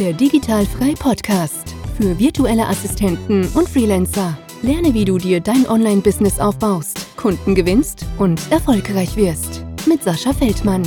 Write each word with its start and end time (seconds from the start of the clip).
Der 0.00 0.12
Digitalfrei 0.12 0.94
Podcast 0.98 1.72
für 1.96 2.18
virtuelle 2.18 2.66
Assistenten 2.66 3.46
und 3.54 3.68
Freelancer. 3.68 4.36
Lerne, 4.60 4.92
wie 4.92 5.04
du 5.04 5.18
dir 5.18 5.40
dein 5.40 5.68
Online-Business 5.68 6.40
aufbaust, 6.40 7.16
Kunden 7.16 7.54
gewinnst 7.54 8.04
und 8.18 8.50
erfolgreich 8.50 9.14
wirst. 9.14 9.64
Mit 9.86 10.02
Sascha 10.02 10.32
Feldmann. 10.32 10.82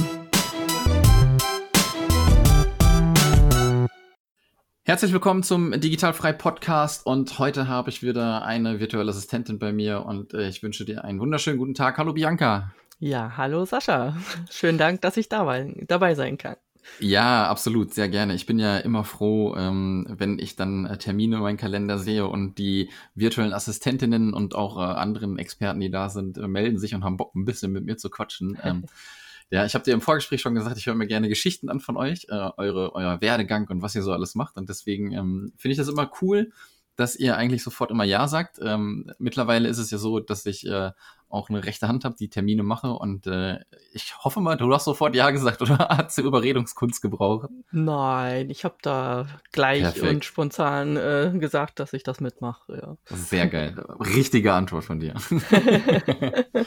Herzlich 4.83 5.13
willkommen 5.13 5.43
zum 5.43 5.71
Digitalfrei 5.79 6.33
Podcast 6.33 7.05
und 7.05 7.39
heute 7.39 7.69
habe 7.69 7.89
ich 7.89 8.03
wieder 8.03 8.43
eine 8.43 8.81
virtuelle 8.81 9.11
Assistentin 9.11 9.57
bei 9.57 9.71
mir 9.71 10.05
und 10.05 10.33
äh, 10.33 10.49
ich 10.49 10.61
wünsche 10.63 10.83
dir 10.83 11.05
einen 11.05 11.21
wunderschönen 11.21 11.59
guten 11.59 11.75
Tag. 11.75 11.97
Hallo 11.97 12.11
Bianca. 12.11 12.73
Ja, 12.99 13.37
hallo 13.37 13.63
Sascha. 13.63 14.17
Schönen 14.49 14.77
Dank, 14.77 14.99
dass 14.99 15.15
ich 15.15 15.29
dabei, 15.29 15.73
dabei 15.87 16.13
sein 16.13 16.37
kann. 16.37 16.57
Ja, 16.99 17.47
absolut, 17.47 17.93
sehr 17.93 18.09
gerne. 18.09 18.33
Ich 18.33 18.45
bin 18.45 18.57
ja 18.57 18.77
immer 18.77 19.03
froh, 19.03 19.55
ähm, 19.55 20.07
wenn 20.09 20.39
ich 20.39 20.55
dann 20.55 20.85
äh, 20.85 20.97
Termine 20.97 21.35
in 21.35 21.41
meinem 21.43 21.57
Kalender 21.57 21.99
sehe 21.99 22.25
und 22.27 22.57
die 22.57 22.89
virtuellen 23.13 23.53
Assistentinnen 23.53 24.33
und 24.33 24.55
auch 24.55 24.77
äh, 24.77 24.81
anderen 24.81 25.37
Experten, 25.37 25.79
die 25.79 25.91
da 25.91 26.09
sind, 26.09 26.37
äh, 26.37 26.47
melden 26.47 26.79
sich 26.79 26.95
und 26.95 27.03
haben 27.03 27.17
Bock, 27.17 27.35
ein 27.35 27.45
bisschen 27.45 27.71
mit 27.71 27.85
mir 27.85 27.97
zu 27.97 28.09
quatschen. 28.09 28.57
Ähm, 28.63 28.85
ja, 29.51 29.65
ich 29.65 29.75
habe 29.75 29.83
dir 29.83 29.93
im 29.93 30.01
Vorgespräch 30.01 30.41
schon 30.41 30.55
gesagt, 30.55 30.77
ich 30.77 30.87
höre 30.87 30.95
mir 30.95 31.07
gerne 31.07 31.29
Geschichten 31.29 31.69
an 31.69 31.79
von 31.79 31.97
euch, 31.97 32.27
äh, 32.29 32.49
eure, 32.57 32.95
euer 32.95 33.21
Werdegang 33.21 33.67
und 33.69 33.81
was 33.81 33.93
ihr 33.93 34.01
so 34.01 34.11
alles 34.11 34.33
macht. 34.33 34.57
Und 34.57 34.67
deswegen 34.67 35.11
ähm, 35.11 35.53
finde 35.55 35.73
ich 35.73 35.77
das 35.77 35.87
immer 35.87 36.11
cool, 36.21 36.51
dass 36.95 37.15
ihr 37.15 37.37
eigentlich 37.37 37.63
sofort 37.63 37.91
immer 37.91 38.03
Ja 38.03 38.27
sagt. 38.27 38.59
Ähm, 38.61 39.11
mittlerweile 39.19 39.69
ist 39.69 39.77
es 39.77 39.91
ja 39.91 39.99
so, 39.99 40.19
dass 40.19 40.45
ich 40.47 40.65
äh, 40.65 40.91
auch 41.29 41.49
eine 41.49 41.63
rechte 41.63 41.87
Hand 41.87 42.05
habe, 42.05 42.15
die 42.17 42.29
Termine 42.29 42.63
mache 42.63 42.91
und 42.91 43.27
äh, 43.27 43.59
ich 43.93 44.17
hoffe 44.23 44.39
mal, 44.39 44.55
du 44.55 44.73
hast 44.73 44.85
sofort 44.85 45.15
Ja 45.15 45.29
gesagt 45.31 45.61
oder 45.61 45.77
hat 45.77 46.11
sie 46.11 46.21
Überredungskunst 46.21 47.01
gebraucht? 47.01 47.49
Nein, 47.71 48.49
ich 48.49 48.63
habe 48.63 48.75
da 48.81 49.27
gleich 49.51 49.81
Perfekt. 49.81 50.07
und 50.07 50.25
spontan 50.25 50.97
äh, 50.97 51.31
gesagt, 51.37 51.79
dass 51.79 51.93
ich 51.93 52.03
das 52.03 52.21
mitmache. 52.21 52.77
Ja. 52.81 53.15
Sehr 53.15 53.47
geil. 53.47 53.75
Richtige 53.99 54.53
Antwort 54.53 54.85
von 54.85 54.99
dir. 54.99 55.15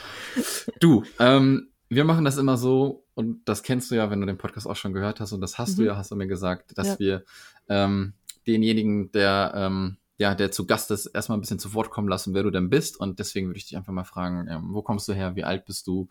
du, 0.80 1.04
ähm, 1.18 1.68
wir 1.88 2.04
machen 2.04 2.24
das 2.24 2.36
immer 2.36 2.56
so, 2.56 3.06
und 3.14 3.48
das 3.48 3.62
kennst 3.62 3.90
du 3.90 3.96
ja, 3.96 4.10
wenn 4.10 4.20
du 4.20 4.26
den 4.26 4.38
Podcast 4.38 4.66
auch 4.66 4.76
schon 4.76 4.92
gehört 4.92 5.20
hast, 5.20 5.32
und 5.32 5.40
das 5.40 5.58
hast 5.58 5.72
mhm. 5.72 5.82
du 5.82 5.86
ja, 5.88 5.96
hast 5.96 6.10
du 6.10 6.16
mir 6.16 6.26
gesagt, 6.26 6.78
dass 6.78 6.88
ja. 6.88 6.98
wir 6.98 7.24
ähm, 7.68 8.14
denjenigen, 8.46 9.10
der 9.12 9.52
ähm, 9.54 9.96
ja, 10.20 10.34
der 10.34 10.50
zu 10.50 10.66
Gast 10.66 10.90
ist, 10.90 11.06
erstmal 11.06 11.38
ein 11.38 11.40
bisschen 11.40 11.58
zu 11.58 11.72
Wort 11.72 11.90
kommen 11.90 12.06
lassen, 12.06 12.34
wer 12.34 12.42
du 12.42 12.50
denn 12.50 12.68
bist. 12.68 13.00
Und 13.00 13.18
deswegen 13.18 13.48
würde 13.48 13.56
ich 13.56 13.66
dich 13.66 13.78
einfach 13.78 13.94
mal 13.94 14.04
fragen, 14.04 14.46
ähm, 14.50 14.74
wo 14.74 14.82
kommst 14.82 15.08
du 15.08 15.14
her, 15.14 15.34
wie 15.34 15.44
alt 15.44 15.64
bist 15.64 15.86
du? 15.86 16.08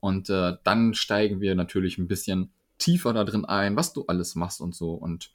Und 0.00 0.30
äh, 0.30 0.54
dann 0.64 0.94
steigen 0.94 1.42
wir 1.42 1.54
natürlich 1.54 1.98
ein 1.98 2.08
bisschen 2.08 2.50
tiefer 2.78 3.12
da 3.12 3.24
drin 3.24 3.44
ein, 3.44 3.76
was 3.76 3.92
du 3.92 4.06
alles 4.06 4.36
machst 4.36 4.62
und 4.62 4.74
so. 4.74 4.94
Und 4.94 5.34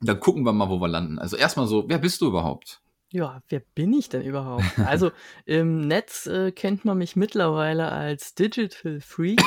dann 0.00 0.18
gucken 0.20 0.42
wir 0.46 0.54
mal, 0.54 0.70
wo 0.70 0.80
wir 0.80 0.88
landen. 0.88 1.18
Also 1.18 1.36
erstmal 1.36 1.66
so, 1.66 1.86
wer 1.86 1.98
bist 1.98 2.22
du 2.22 2.28
überhaupt? 2.28 2.80
Ja, 3.10 3.42
wer 3.50 3.60
bin 3.74 3.92
ich 3.92 4.08
denn 4.08 4.22
überhaupt? 4.22 4.64
Also 4.78 5.10
im 5.44 5.86
Netz 5.86 6.26
äh, 6.26 6.52
kennt 6.52 6.86
man 6.86 6.96
mich 6.96 7.14
mittlerweile 7.14 7.92
als 7.92 8.34
Digital 8.34 9.00
Freak. 9.02 9.42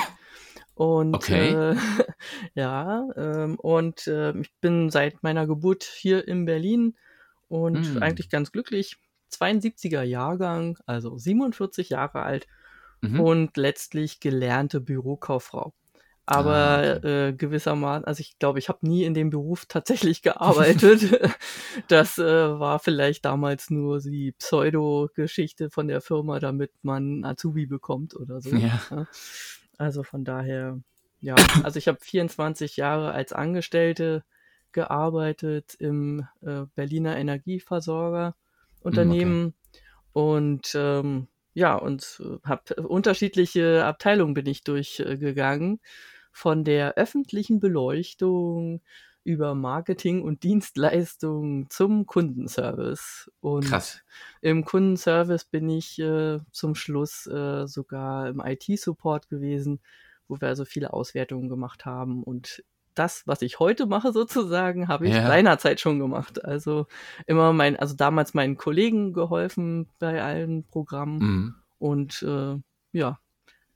Und 0.76 1.16
okay. 1.16 1.50
äh, 1.50 1.76
ja, 2.54 3.08
ähm, 3.16 3.56
und 3.60 4.06
äh, 4.06 4.38
ich 4.40 4.54
bin 4.62 4.92
seit 4.92 5.24
meiner 5.24 5.48
Geburt 5.48 5.84
hier 5.84 6.28
in 6.28 6.46
Berlin 6.46 6.96
und 7.48 7.96
mm. 7.96 8.04
eigentlich 8.04 8.30
ganz 8.30 8.52
glücklich. 8.52 8.98
72er 9.32 10.04
Jahrgang, 10.04 10.78
also 10.86 11.18
47 11.18 11.90
Jahre 11.90 12.24
alt 12.24 12.48
mhm. 13.02 13.20
und 13.20 13.58
letztlich 13.58 14.20
gelernte 14.20 14.80
Bürokauffrau. 14.82 15.74
Aber 16.26 16.56
ah, 16.56 16.96
okay. 16.96 17.28
äh, 17.28 17.34
gewissermaßen, 17.34 18.06
also 18.06 18.22
ich 18.22 18.40
glaube, 18.40 18.58
ich 18.58 18.70
habe 18.70 18.88
nie 18.88 19.04
in 19.04 19.14
dem 19.14 19.30
Beruf 19.30 19.66
tatsächlich 19.68 20.22
gearbeitet. 20.22 21.20
das 21.90 22.18
äh, 22.18 22.24
war 22.24 22.80
vielleicht 22.80 23.26
damals 23.26 23.70
nur 23.70 24.00
die 24.00 24.32
Pseudo-Geschichte 24.32 25.70
von 25.70 25.90
der 25.90 26.00
Firma, 26.00 26.40
damit 26.40 26.72
man 26.82 27.26
Azubi 27.26 27.66
bekommt 27.66 28.16
oder 28.16 28.42
so. 28.42 28.56
Ja. 28.56 29.08
Also 29.78 30.04
von 30.04 30.24
daher, 30.24 30.80
ja, 31.20 31.36
also 31.64 31.78
ich 31.78 31.90
habe 31.90 31.98
24 32.00 32.78
Jahre 32.78 33.12
als 33.12 33.34
Angestellte 33.34 34.24
gearbeitet 34.74 35.76
im 35.76 36.28
äh, 36.42 36.66
Berliner 36.76 37.18
Energieversorgerunternehmen 37.18 39.48
okay. 39.48 39.54
und 40.14 40.74
ähm, 40.76 41.28
ja, 41.54 41.76
und 41.76 42.22
äh, 42.24 42.40
habe 42.48 42.76
unterschiedliche 42.88 43.86
Abteilungen 43.86 44.34
bin 44.34 44.48
ich 44.48 44.64
durchgegangen, 44.64 45.80
von 46.32 46.64
der 46.64 46.96
öffentlichen 46.96 47.60
Beleuchtung 47.60 48.82
über 49.24 49.56
Marketing 49.56 50.22
und 50.22 50.44
Dienstleistungen 50.44 51.70
zum 51.70 52.06
Kundenservice. 52.06 53.32
Und 53.40 53.66
Krass. 53.66 54.04
im 54.42 54.66
Kundenservice 54.66 55.46
bin 55.46 55.70
ich 55.70 55.98
äh, 56.00 56.40
zum 56.52 56.76
Schluss 56.76 57.26
äh, 57.28 57.66
sogar 57.68 58.28
im 58.28 58.42
IT-Support 58.44 59.30
gewesen, 59.30 59.80
wo 60.28 60.42
wir 60.42 60.50
also 60.50 60.66
viele 60.66 60.92
Auswertungen 60.92 61.48
gemacht 61.48 61.86
haben 61.86 62.24
und 62.24 62.64
das, 62.96 63.24
was 63.26 63.42
ich 63.42 63.60
heute 63.60 63.86
mache 63.86 64.12
sozusagen, 64.12 64.88
habe 64.88 65.08
ich 65.08 65.14
ja. 65.14 65.28
seinerzeit 65.28 65.80
schon 65.80 66.00
gemacht. 66.00 66.44
Also 66.44 66.88
immer 67.28 67.54
mein, 67.54 67.76
also 67.78 67.96
damals 67.96 68.34
meinen 68.34 68.58
Kollegen 68.58 69.14
geholfen 69.14 69.90
bei 70.00 70.22
allen 70.22 70.66
Programmen 70.66 71.20
mhm. 71.20 71.56
und 71.80 72.24
äh, 72.24 72.58
ja, 72.92 73.20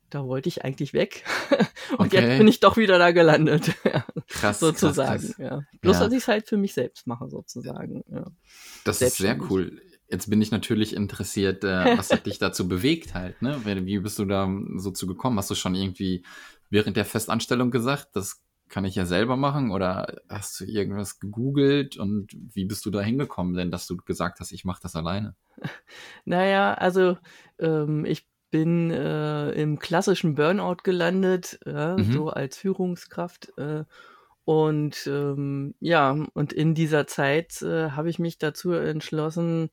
da 0.10 0.26
wollte 0.26 0.50
ich 0.50 0.64
eigentlich 0.64 0.94
weg. 0.94 1.26
und 1.98 2.08
okay. 2.08 2.22
jetzt 2.22 2.38
bin 2.38 2.48
ich 2.48 2.60
doch 2.60 2.78
wieder 2.78 2.98
da 2.98 3.12
gelandet. 3.12 3.74
krass. 4.28 4.60
sozusagen. 4.60 5.22
Krass, 5.22 5.36
krass. 5.36 5.38
Ja. 5.38 5.62
Bloß, 5.82 5.98
ja. 5.98 6.04
dass 6.04 6.14
ich 6.14 6.20
es 6.20 6.28
halt 6.28 6.48
für 6.48 6.58
mich 6.58 6.74
selbst 6.74 7.08
mache, 7.08 7.30
sozusagen. 7.30 8.04
Ja. 8.10 8.26
Das 8.86 9.02
ist 9.02 9.18
sehr 9.18 9.38
cool. 9.50 9.82
Jetzt 10.10 10.30
bin 10.30 10.42
ich 10.42 10.52
natürlich 10.52 10.96
interessiert, 10.96 11.66
äh, 11.66 11.98
was 11.98 12.12
hat 12.12 12.26
dich 12.26 12.40
dazu 12.40 12.70
bewegt 12.70 13.14
halt, 13.14 13.42
ne? 13.42 13.60
Wie 13.66 14.00
bist 14.00 14.18
du 14.20 14.24
da 14.24 14.50
so 14.78 14.92
zu 14.92 15.06
gekommen? 15.06 15.38
Hast 15.38 15.50
du 15.50 15.56
schon 15.56 15.76
irgendwie 15.76 16.24
während 16.70 16.96
der 16.96 17.04
Festanstellung 17.04 17.72
gesagt, 17.72 18.16
das 18.16 18.42
kann 18.70 18.86
ich 18.86 18.96
ja 18.96 19.06
selber 19.06 19.36
machen 19.36 19.72
oder 19.72 20.22
hast 20.30 20.60
du 20.60 20.66
irgendwas 20.66 21.20
gegoogelt 21.20 21.98
und 21.98 22.32
wie 22.34 22.66
bist 22.66 22.86
du 22.86 22.92
da 22.92 23.02
hingekommen 23.02 23.54
denn, 23.54 23.72
dass 23.72 23.88
du 23.88 23.98
gesagt 23.98 24.40
hast, 24.40 24.52
ich 24.52 24.66
mache 24.66 24.82
das 24.82 24.96
alleine? 24.96 25.36
Naja, 26.26 26.74
also 26.74 27.18
ähm, 27.60 28.06
ich 28.06 28.28
bin 28.52 28.92
äh, 28.92 29.52
im 29.52 29.80
klassischen 29.80 30.36
Burnout 30.36 30.78
gelandet, 30.84 31.60
ja, 31.66 31.98
mhm. 31.98 32.12
so 32.12 32.30
als 32.30 32.58
Führungskraft. 32.58 33.58
Äh, 33.58 33.86
und 34.46 35.08
ähm, 35.08 35.76
ja, 35.80 36.16
und 36.34 36.54
in 36.54 36.74
dieser 36.74 37.08
Zeit 37.08 37.62
äh, 37.62 37.92
habe 37.92 38.10
ich 38.10 38.20
mich 38.20 38.38
dazu 38.38 38.72
entschlossen, 38.72 39.70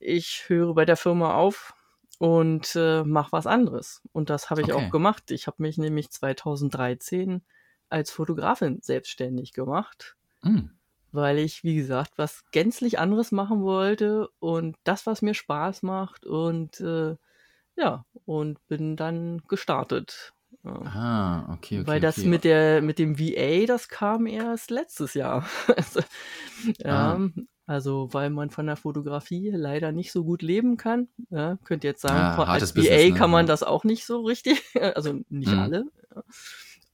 ich 0.00 0.44
höre 0.48 0.74
bei 0.74 0.84
der 0.84 0.96
Firma 0.96 1.34
auf 1.34 1.74
und 2.18 2.74
äh, 2.74 3.04
mache 3.04 3.32
was 3.32 3.46
anderes. 3.46 4.02
Und 4.12 4.30
das 4.30 4.50
habe 4.50 4.62
ich 4.62 4.72
okay. 4.72 4.86
auch 4.86 4.90
gemacht. 4.90 5.30
Ich 5.30 5.46
habe 5.46 5.62
mich 5.62 5.78
nämlich 5.78 6.10
2013 6.10 7.42
als 7.88 8.10
Fotografin 8.10 8.80
selbstständig 8.82 9.52
gemacht, 9.52 10.16
mhm. 10.42 10.70
weil 11.12 11.38
ich, 11.38 11.64
wie 11.64 11.76
gesagt, 11.76 12.12
was 12.16 12.44
gänzlich 12.50 12.98
anderes 12.98 13.32
machen 13.32 13.62
wollte 13.62 14.28
und 14.38 14.76
das, 14.84 15.06
was 15.06 15.22
mir 15.22 15.34
Spaß 15.34 15.82
macht 15.82 16.26
und 16.26 16.80
äh, 16.80 17.16
ja, 17.76 18.04
und 18.24 18.66
bin 18.68 18.96
dann 18.96 19.42
gestartet. 19.48 20.32
Ah, 20.64 21.52
okay, 21.52 21.80
okay. 21.80 21.86
Weil 21.86 22.00
das 22.00 22.18
okay. 22.18 22.28
mit 22.28 22.44
der 22.44 22.82
mit 22.82 22.98
dem 22.98 23.18
VA, 23.18 23.66
das 23.66 23.88
kam 23.88 24.26
erst 24.26 24.70
letztes 24.70 25.14
Jahr. 25.14 25.46
also, 25.76 26.00
ja, 26.78 27.14
ah. 27.14 27.30
also 27.66 28.08
weil 28.12 28.30
man 28.30 28.50
von 28.50 28.66
der 28.66 28.76
Fotografie 28.76 29.50
leider 29.50 29.92
nicht 29.92 30.10
so 30.10 30.24
gut 30.24 30.42
leben 30.42 30.76
kann. 30.76 31.08
Ja, 31.30 31.58
könnt 31.64 31.84
ihr 31.84 31.90
jetzt 31.90 32.02
sagen, 32.02 32.16
ah, 32.16 32.44
als 32.44 32.74
VA 32.74 32.80
Business, 32.80 33.12
ne? 33.12 33.14
kann 33.14 33.30
man 33.30 33.46
das 33.46 33.62
auch 33.62 33.84
nicht 33.84 34.04
so 34.06 34.22
richtig. 34.22 34.62
Also 34.96 35.20
nicht 35.28 35.52
mhm. 35.52 35.58
alle. 35.58 35.84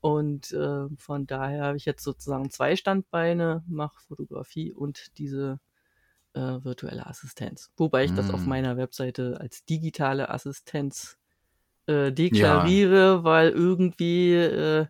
Und 0.03 0.51
äh, 0.51 0.89
von 0.99 1.29
daher 1.29 1.63
habe 1.63 1.77
ich 1.77 1.85
jetzt 1.85 2.03
sozusagen 2.03 2.51
zwei 2.51 2.75
Standbeine, 2.75 3.63
mache 3.69 4.01
Fotografie 4.09 4.73
und 4.73 5.17
diese 5.17 5.61
äh, 6.35 6.41
virtuelle 6.41 7.07
Assistenz. 7.07 7.71
Wobei 7.77 8.05
ich 8.05 8.11
mm. 8.11 8.17
das 8.17 8.31
auf 8.31 8.45
mm. 8.45 8.49
meiner 8.49 8.77
Webseite 8.77 9.39
als 9.41 9.65
digitale 9.65 10.29
Assistenz 10.29 11.19
äh, 11.87 12.11
deklariere, 12.11 12.97
ja. 12.97 13.25
weil 13.25 13.51
irgendwie, 13.51 14.35
äh, 14.35 14.87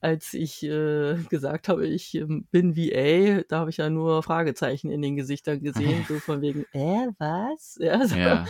als 0.00 0.32
ich 0.32 0.62
äh, 0.62 1.16
gesagt 1.28 1.68
habe, 1.68 1.86
ich 1.86 2.14
ähm, 2.14 2.46
bin 2.50 2.74
VA, 2.74 3.42
da 3.48 3.58
habe 3.58 3.68
ich 3.68 3.76
ja 3.76 3.90
nur 3.90 4.22
Fragezeichen 4.22 4.90
in 4.90 5.02
den 5.02 5.16
Gesichtern 5.16 5.60
gesehen, 5.60 6.06
so 6.08 6.20
von 6.20 6.40
wegen, 6.40 6.64
äh, 6.72 7.08
was? 7.18 7.76
Ja, 7.82 8.06
so. 8.06 8.16
ja. 8.16 8.46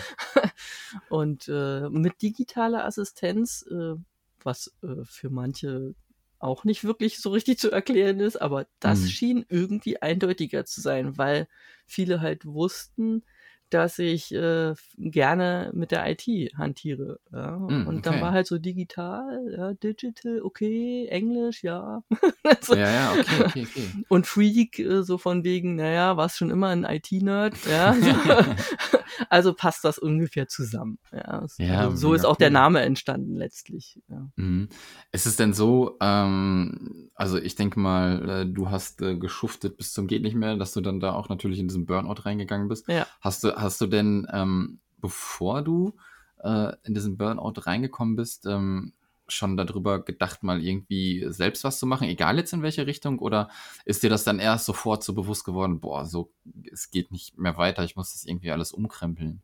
Und 1.09 1.49
äh, 1.49 1.89
mit 1.91 2.23
digitaler 2.23 2.85
Assistenz 2.85 3.67
äh, 3.69 3.97
was 4.45 4.75
äh, 4.83 5.05
für 5.05 5.31
manche 5.31 5.95
auch 6.39 6.65
nicht 6.65 6.85
wirklich 6.85 7.19
so 7.19 7.31
richtig 7.31 7.59
zu 7.59 7.71
erklären 7.71 8.21
ist, 8.21 8.41
aber 8.41 8.67
das 8.81 9.01
mhm. 9.01 9.07
schien 9.07 9.47
irgendwie 9.49 10.01
eindeutiger 10.01 10.65
zu 10.65 10.81
sein, 10.81 11.19
weil 11.19 11.49
viele 11.87 12.21
halt 12.21 12.47
wussten, 12.47 13.25
dass 13.71 13.99
ich 13.99 14.35
äh, 14.35 14.75
gerne 14.97 15.71
mit 15.75 15.91
der 15.91 16.09
IT 16.11 16.27
hantiere. 16.57 17.21
Ja? 17.33 17.59
Mm, 17.59 17.87
und 17.87 18.07
dann 18.07 18.21
war 18.21 18.33
halt 18.33 18.47
so 18.47 18.59
digital, 18.59 19.55
ja, 19.57 19.73
digital, 19.75 20.41
okay, 20.43 21.07
Englisch, 21.09 21.63
ja. 21.63 22.03
so. 22.61 22.75
Ja, 22.75 22.91
ja, 22.91 23.13
okay, 23.13 23.45
okay, 23.45 23.67
okay. 23.71 24.05
Und 24.09 24.27
Freak, 24.27 24.79
äh, 24.79 25.03
so 25.03 25.19
von 25.19 25.45
wegen, 25.45 25.77
naja, 25.77 26.17
warst 26.17 26.39
schon 26.39 26.51
immer 26.51 26.69
ein 26.69 26.85
IT-Nerd, 26.85 27.55
ja. 27.71 27.97
also 29.29 29.55
passt 29.55 29.85
das 29.85 29.99
ungefähr 29.99 30.49
zusammen. 30.49 30.99
Ja, 31.13 31.47
ja 31.59 31.81
also 31.81 31.97
so 31.97 32.15
ist 32.15 32.25
auch 32.25 32.33
cool. 32.33 32.39
der 32.41 32.51
Name 32.51 32.81
entstanden 32.81 33.37
letztlich. 33.37 34.01
Ja. 34.09 34.29
Mhm. 34.37 34.69
Ist 35.13 35.27
es 35.27 35.37
denn 35.37 35.53
so, 35.53 35.97
ähm, 36.01 37.11
also 37.15 37.39
ich 37.39 37.55
denke 37.55 37.81
mal, 37.81 38.29
äh, 38.29 38.47
du 38.47 38.71
hast 38.71 39.03
äh, 39.03 39.17
geschuftet 39.17 39.77
bis 39.77 39.93
zum 39.93 40.07
geht 40.07 40.23
nicht 40.23 40.35
mehr, 40.35 40.57
dass 40.57 40.73
du 40.73 40.81
dann 40.81 41.01
da 41.01 41.13
auch 41.13 41.29
natürlich 41.29 41.59
in 41.59 41.69
diesen 41.69 41.87
Burnout 41.87 42.25
reingegangen 42.25 42.69
bist. 42.69 42.89
Ja. 42.89 43.07
Hast 43.21 43.45
du, 43.45 43.57
hast 43.59 43.81
du 43.81 43.87
denn, 43.87 44.27
ähm, 44.33 44.81
bevor 44.99 45.63
du 45.63 45.97
äh, 46.43 46.73
in 46.85 46.95
diesen 46.95 47.17
Burnout 47.17 47.55
reingekommen 47.59 48.17
bist, 48.17 48.47
ähm, 48.47 48.93
schon 49.29 49.57
darüber 49.57 50.03
gedacht, 50.03 50.43
mal 50.43 50.63
irgendwie 50.63 51.27
selbst 51.29 51.65
was 51.65 51.79
zu 51.79 51.87
machen, 51.87 52.09
egal 52.09 52.39
jetzt 52.39 52.53
in 52.53 52.63
welche 52.63 52.87
Richtung, 52.87 53.19
oder 53.19 53.51
ist 53.85 54.03
dir 54.03 54.11
das 54.11 54.25
dann 54.25 54.39
erst 54.39 54.65
sofort 54.65 55.05
so 55.05 55.13
bewusst 55.13 55.45
geworden, 55.45 55.81
boah, 55.81 56.07
so, 56.07 56.33
es 56.73 56.91
geht 56.91 57.13
nicht 57.13 57.37
mehr 57.37 57.57
weiter, 57.59 57.85
ich 57.85 57.97
muss 57.97 58.13
das 58.13 58.25
irgendwie 58.25 58.51
alles 58.51 58.73
umkrempeln? 58.73 59.43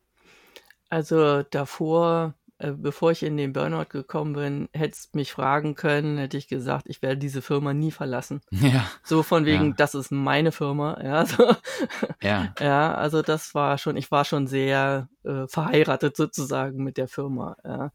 Also 0.89 1.43
davor, 1.43 2.33
äh, 2.57 2.71
bevor 2.71 3.11
ich 3.11 3.23
in 3.23 3.35
den 3.35 3.51
Burnout 3.51 3.89
gekommen 3.89 4.33
bin, 4.33 4.69
hättest 4.73 5.13
mich 5.13 5.33
fragen 5.33 5.75
können, 5.75 6.17
hätte 6.17 6.37
ich 6.37 6.47
gesagt, 6.47 6.85
ich 6.87 7.01
werde 7.01 7.17
diese 7.17 7.41
Firma 7.41 7.73
nie 7.73 7.91
verlassen. 7.91 8.41
Ja. 8.51 8.89
So 9.03 9.21
von 9.21 9.45
wegen, 9.45 9.69
ja. 9.69 9.73
das 9.77 9.93
ist 9.93 10.11
meine 10.11 10.51
Firma, 10.51 10.97
ja. 11.03 11.25
So. 11.25 11.55
Ja. 12.21 12.53
Ja, 12.59 12.95
also 12.95 13.21
das 13.21 13.53
war 13.53 13.77
schon, 13.77 13.97
ich 13.97 14.09
war 14.11 14.25
schon 14.25 14.47
sehr 14.47 15.09
äh, 15.23 15.47
verheiratet 15.47 16.15
sozusagen 16.15 16.83
mit 16.83 16.97
der 16.97 17.07
Firma, 17.07 17.57
ja. 17.63 17.91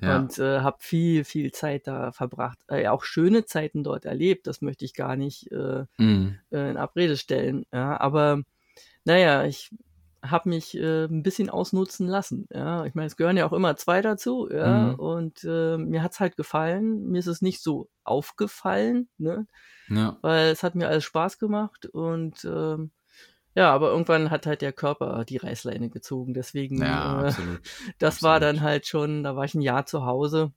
Ja. 0.00 0.16
Und 0.16 0.38
äh, 0.38 0.60
habe 0.60 0.76
viel, 0.80 1.24
viel 1.24 1.52
Zeit 1.52 1.86
da 1.86 2.12
verbracht. 2.12 2.58
Äh, 2.68 2.88
auch 2.88 3.04
schöne 3.04 3.46
Zeiten 3.46 3.84
dort 3.84 4.04
erlebt. 4.04 4.46
Das 4.46 4.60
möchte 4.60 4.84
ich 4.84 4.92
gar 4.92 5.16
nicht 5.16 5.50
äh. 5.50 5.84
Äh, 5.98 6.34
in 6.50 6.76
Abrede 6.76 7.16
stellen. 7.16 7.64
Ja, 7.72 7.98
aber 8.00 8.42
naja, 9.04 9.44
ich 9.44 9.70
habe 10.24 10.48
mich 10.48 10.76
äh, 10.76 11.04
ein 11.04 11.22
bisschen 11.22 11.50
ausnutzen 11.50 12.08
lassen. 12.08 12.48
Ja, 12.52 12.84
ich 12.84 12.94
meine, 12.94 13.06
es 13.06 13.16
gehören 13.16 13.36
ja 13.36 13.46
auch 13.46 13.52
immer 13.52 13.76
zwei 13.76 14.00
dazu. 14.00 14.48
Ja, 14.50 14.92
mhm. 14.92 14.94
und 14.94 15.44
äh, 15.44 15.76
mir 15.76 16.02
hat's 16.02 16.20
halt 16.20 16.36
gefallen. 16.36 17.10
Mir 17.10 17.18
ist 17.18 17.26
es 17.26 17.42
nicht 17.42 17.62
so 17.62 17.88
aufgefallen, 18.04 19.08
ne? 19.18 19.46
Ja. 19.88 20.18
Weil 20.22 20.48
es 20.48 20.62
hat 20.62 20.74
mir 20.74 20.88
alles 20.88 21.04
Spaß 21.04 21.38
gemacht 21.38 21.86
und 21.86 22.44
ähm, 22.44 22.90
ja, 23.54 23.72
aber 23.72 23.90
irgendwann 23.90 24.30
hat 24.30 24.46
halt 24.46 24.62
der 24.62 24.72
Körper 24.72 25.24
die 25.24 25.36
Reißleine 25.36 25.88
gezogen. 25.90 26.34
Deswegen, 26.34 26.80
ja, 26.80 27.22
äh, 27.22 27.26
absolut. 27.26 27.60
das 27.98 28.16
absolut. 28.16 28.22
war 28.22 28.40
dann 28.40 28.60
halt 28.62 28.86
schon, 28.86 29.22
da 29.22 29.36
war 29.36 29.44
ich 29.44 29.54
ein 29.54 29.62
Jahr 29.62 29.86
zu 29.86 30.04
Hause. 30.04 30.52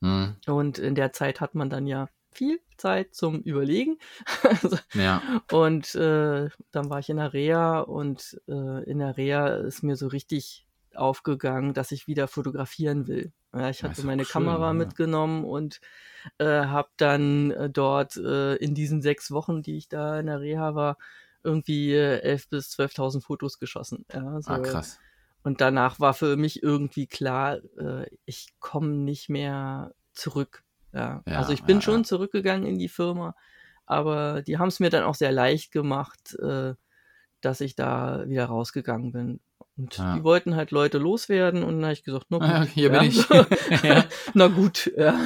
Hm. 0.00 0.36
Und 0.46 0.78
in 0.78 0.94
der 0.94 1.12
Zeit 1.12 1.40
hat 1.40 1.54
man 1.54 1.68
dann 1.68 1.86
ja 1.86 2.08
viel 2.32 2.60
Zeit 2.76 3.14
zum 3.14 3.40
Überlegen. 3.42 3.98
Also, 4.42 4.78
ja. 4.94 5.22
Und 5.50 5.94
äh, 5.94 6.48
dann 6.70 6.90
war 6.90 6.98
ich 6.98 7.10
in 7.10 7.18
der 7.18 7.32
Reha 7.32 7.80
und 7.80 8.40
äh, 8.48 8.84
in 8.84 8.98
der 8.98 9.16
Reha 9.16 9.48
ist 9.48 9.82
mir 9.82 9.96
so 9.96 10.08
richtig 10.08 10.66
aufgegangen, 10.94 11.74
dass 11.74 11.92
ich 11.92 12.06
wieder 12.06 12.28
fotografieren 12.28 13.06
will. 13.06 13.32
Ja, 13.52 13.68
ich 13.70 13.82
hatte 13.82 14.04
meine 14.06 14.24
schön, 14.24 14.32
Kamera 14.44 14.68
ja. 14.68 14.72
mitgenommen 14.72 15.44
und 15.44 15.80
äh, 16.38 16.44
habe 16.46 16.88
dann 16.96 17.50
äh, 17.50 17.70
dort 17.70 18.16
äh, 18.16 18.56
in 18.56 18.74
diesen 18.74 19.02
sechs 19.02 19.30
Wochen, 19.30 19.62
die 19.62 19.76
ich 19.76 19.88
da 19.88 20.20
in 20.20 20.26
der 20.26 20.40
Reha 20.40 20.74
war, 20.74 20.98
irgendwie 21.42 21.94
äh, 21.94 22.36
11.000 22.36 22.50
bis 22.50 22.78
12.000 22.78 23.22
Fotos 23.22 23.58
geschossen. 23.58 24.04
Ja, 24.12 24.40
so. 24.40 24.50
Ah, 24.52 24.58
krass. 24.60 24.98
Und 25.42 25.60
danach 25.60 26.00
war 26.00 26.14
für 26.14 26.36
mich 26.36 26.62
irgendwie 26.62 27.06
klar, 27.06 27.58
äh, 27.78 28.06
ich 28.24 28.48
komme 28.60 28.88
nicht 28.88 29.28
mehr 29.28 29.94
zurück. 30.12 30.62
Ja. 30.92 31.22
ja 31.26 31.38
also 31.38 31.52
ich 31.52 31.64
bin 31.64 31.78
ja, 31.78 31.82
schon 31.82 32.00
ja. 32.00 32.04
zurückgegangen 32.04 32.66
in 32.66 32.78
die 32.78 32.88
Firma, 32.88 33.34
aber 33.86 34.42
die 34.42 34.58
haben 34.58 34.68
es 34.68 34.80
mir 34.80 34.90
dann 34.90 35.04
auch 35.04 35.14
sehr 35.14 35.32
leicht 35.32 35.72
gemacht, 35.72 36.36
äh, 36.40 36.74
dass 37.40 37.60
ich 37.60 37.74
da 37.74 38.28
wieder 38.28 38.46
rausgegangen 38.46 39.12
bin. 39.12 39.40
Und 39.76 39.96
die 39.96 40.24
wollten 40.24 40.56
halt 40.56 40.72
Leute 40.72 40.98
loswerden 40.98 41.62
und 41.62 41.76
dann 41.76 41.84
habe 41.84 41.92
ich 41.94 42.04
gesagt, 42.04 42.26
na 42.28 42.38
gut, 42.60 42.68
hier 42.68 42.90
bin 42.90 43.02
ich. 43.04 43.26
na 44.34 44.48
gut, 44.48 44.92
ja. 44.94 45.18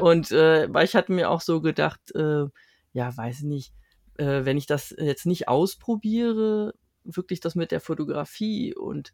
Und 0.00 0.30
äh, 0.30 0.72
weil 0.72 0.84
ich 0.84 0.94
hatte 0.94 1.12
mir 1.12 1.30
auch 1.30 1.40
so 1.40 1.60
gedacht, 1.60 2.00
äh, 2.14 2.44
ja, 2.92 3.16
weiß 3.16 3.38
ich 3.38 3.44
nicht, 3.44 3.72
äh, 4.18 4.44
wenn 4.44 4.56
ich 4.56 4.66
das 4.66 4.94
jetzt 4.96 5.26
nicht 5.26 5.48
ausprobiere, 5.48 6.74
wirklich 7.02 7.40
das 7.40 7.54
mit 7.54 7.72
der 7.72 7.80
Fotografie 7.80 8.74
und 8.74 9.12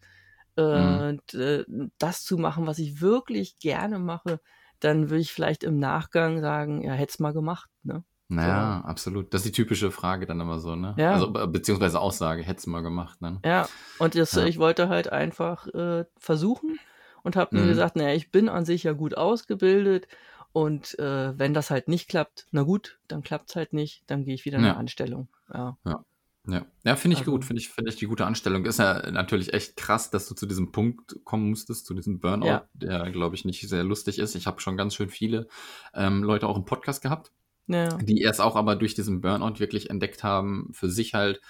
äh, 0.57 1.13
mhm. 1.13 1.21
Äh, 1.35 1.65
das 1.99 2.25
zu 2.25 2.39
machen, 2.39 2.67
was 2.67 2.79
ich 2.79 3.01
wirklich 3.01 3.59
gerne 3.59 3.99
mache, 3.99 4.41
dann 4.81 5.11
würde 5.11 5.21
ich 5.21 5.33
vielleicht 5.33 5.65
im 5.65 5.79
Nachgang 5.79 6.41
sagen, 6.41 6.83
ja, 6.83 6.93
hätte 6.93 7.13
es 7.13 7.19
mal 7.19 7.33
gemacht, 7.33 7.71
ne? 7.83 8.05
Naja, 8.29 8.81
so. 8.83 8.89
absolut. 8.89 9.33
Das 9.33 9.43
ist 9.43 9.47
die 9.47 9.63
typische 9.63 9.93
Frage 9.93 10.27
dann 10.27 10.41
immer 10.41 10.59
so, 10.59 10.75
ne? 10.75 10.95
Ja. 10.97 11.13
Also, 11.13 11.31
beziehungsweise 11.31 12.01
Aussage, 12.01 12.43
hätte 12.43 12.59
es 12.59 12.67
mal 12.67 12.83
gemacht, 12.83 13.21
ne? 13.23 13.39
Ja, 13.45 13.69
und 13.99 14.17
das, 14.17 14.33
ja. 14.33 14.45
ich 14.45 14.59
wollte 14.59 14.89
halt 14.89 15.13
einfach 15.13 15.69
äh, 15.69 16.05
versuchen 16.19 16.81
und 17.23 17.37
habe 17.37 17.57
mhm. 17.57 17.63
mir 17.63 17.69
gesagt, 17.69 17.97
naja, 17.97 18.15
ich 18.15 18.33
bin 18.33 18.49
an 18.49 18.65
sich 18.65 18.83
ja 18.83 18.93
gut 18.93 19.17
ausgebildet 19.17 20.09
und 20.53 20.99
äh, 20.99 21.39
wenn 21.39 21.55
das 21.55 21.71
halt 21.71 21.87
nicht 21.87 22.09
klappt, 22.09 22.47
na 22.51 22.63
gut, 22.63 22.99
dann 23.07 23.23
klappt 23.23 23.51
es 23.51 23.57
halt 23.57 23.73
nicht, 23.73 24.03
dann 24.09 24.25
gehe 24.25 24.35
ich 24.35 24.45
wieder 24.45 24.59
in 24.59 24.65
ja. 24.65 24.71
eine 24.71 24.79
Anstellung. 24.79 25.29
Ja. 25.53 25.77
Ja, 25.85 26.05
ja. 26.47 26.65
ja 26.85 26.97
finde 26.97 27.15
ich 27.15 27.21
also, 27.21 27.33
gut, 27.33 27.45
finde 27.45 27.61
ich, 27.61 27.69
finde 27.69 27.91
ich 27.91 27.97
die 27.97 28.07
gute 28.07 28.27
Anstellung. 28.27 28.65
Ist 28.65 28.79
ja 28.79 29.11
natürlich 29.11 29.53
echt 29.53 29.77
krass, 29.77 30.11
dass 30.11 30.29
du 30.29 30.35
zu 30.35 30.47
diesem 30.47 30.73
Punkt 30.73 31.17
kommen 31.25 31.51
musstest, 31.51 31.87
zu 31.87 31.95
diesem 31.95 32.21
Burnout, 32.21 32.47
ja. 32.47 32.69
der, 32.75 33.11
glaube 33.11 33.35
ich, 33.35 33.45
nicht 33.45 33.69
sehr 33.69 33.85
lustig 33.85 34.19
ist. 34.19 34.35
Ich 34.35 34.47
habe 34.47 34.61
schon 34.61 34.77
ganz 34.77 34.95
schön 34.95 35.09
viele 35.09 35.49
ähm, 35.95 36.23
Leute 36.23 36.47
auch 36.47 36.57
im 36.57 36.65
Podcast 36.65 37.03
gehabt, 37.03 37.33
ja. 37.67 37.89
die 37.99 38.21
erst 38.21 38.41
auch 38.41 38.57
aber 38.57 38.77
durch 38.77 38.95
diesen 38.95 39.21
Burnout 39.21 39.59
wirklich 39.59 39.91
entdeckt 39.91 40.23
haben, 40.23 40.71
für 40.73 40.91
sich 40.91 41.15
halt, 41.15 41.41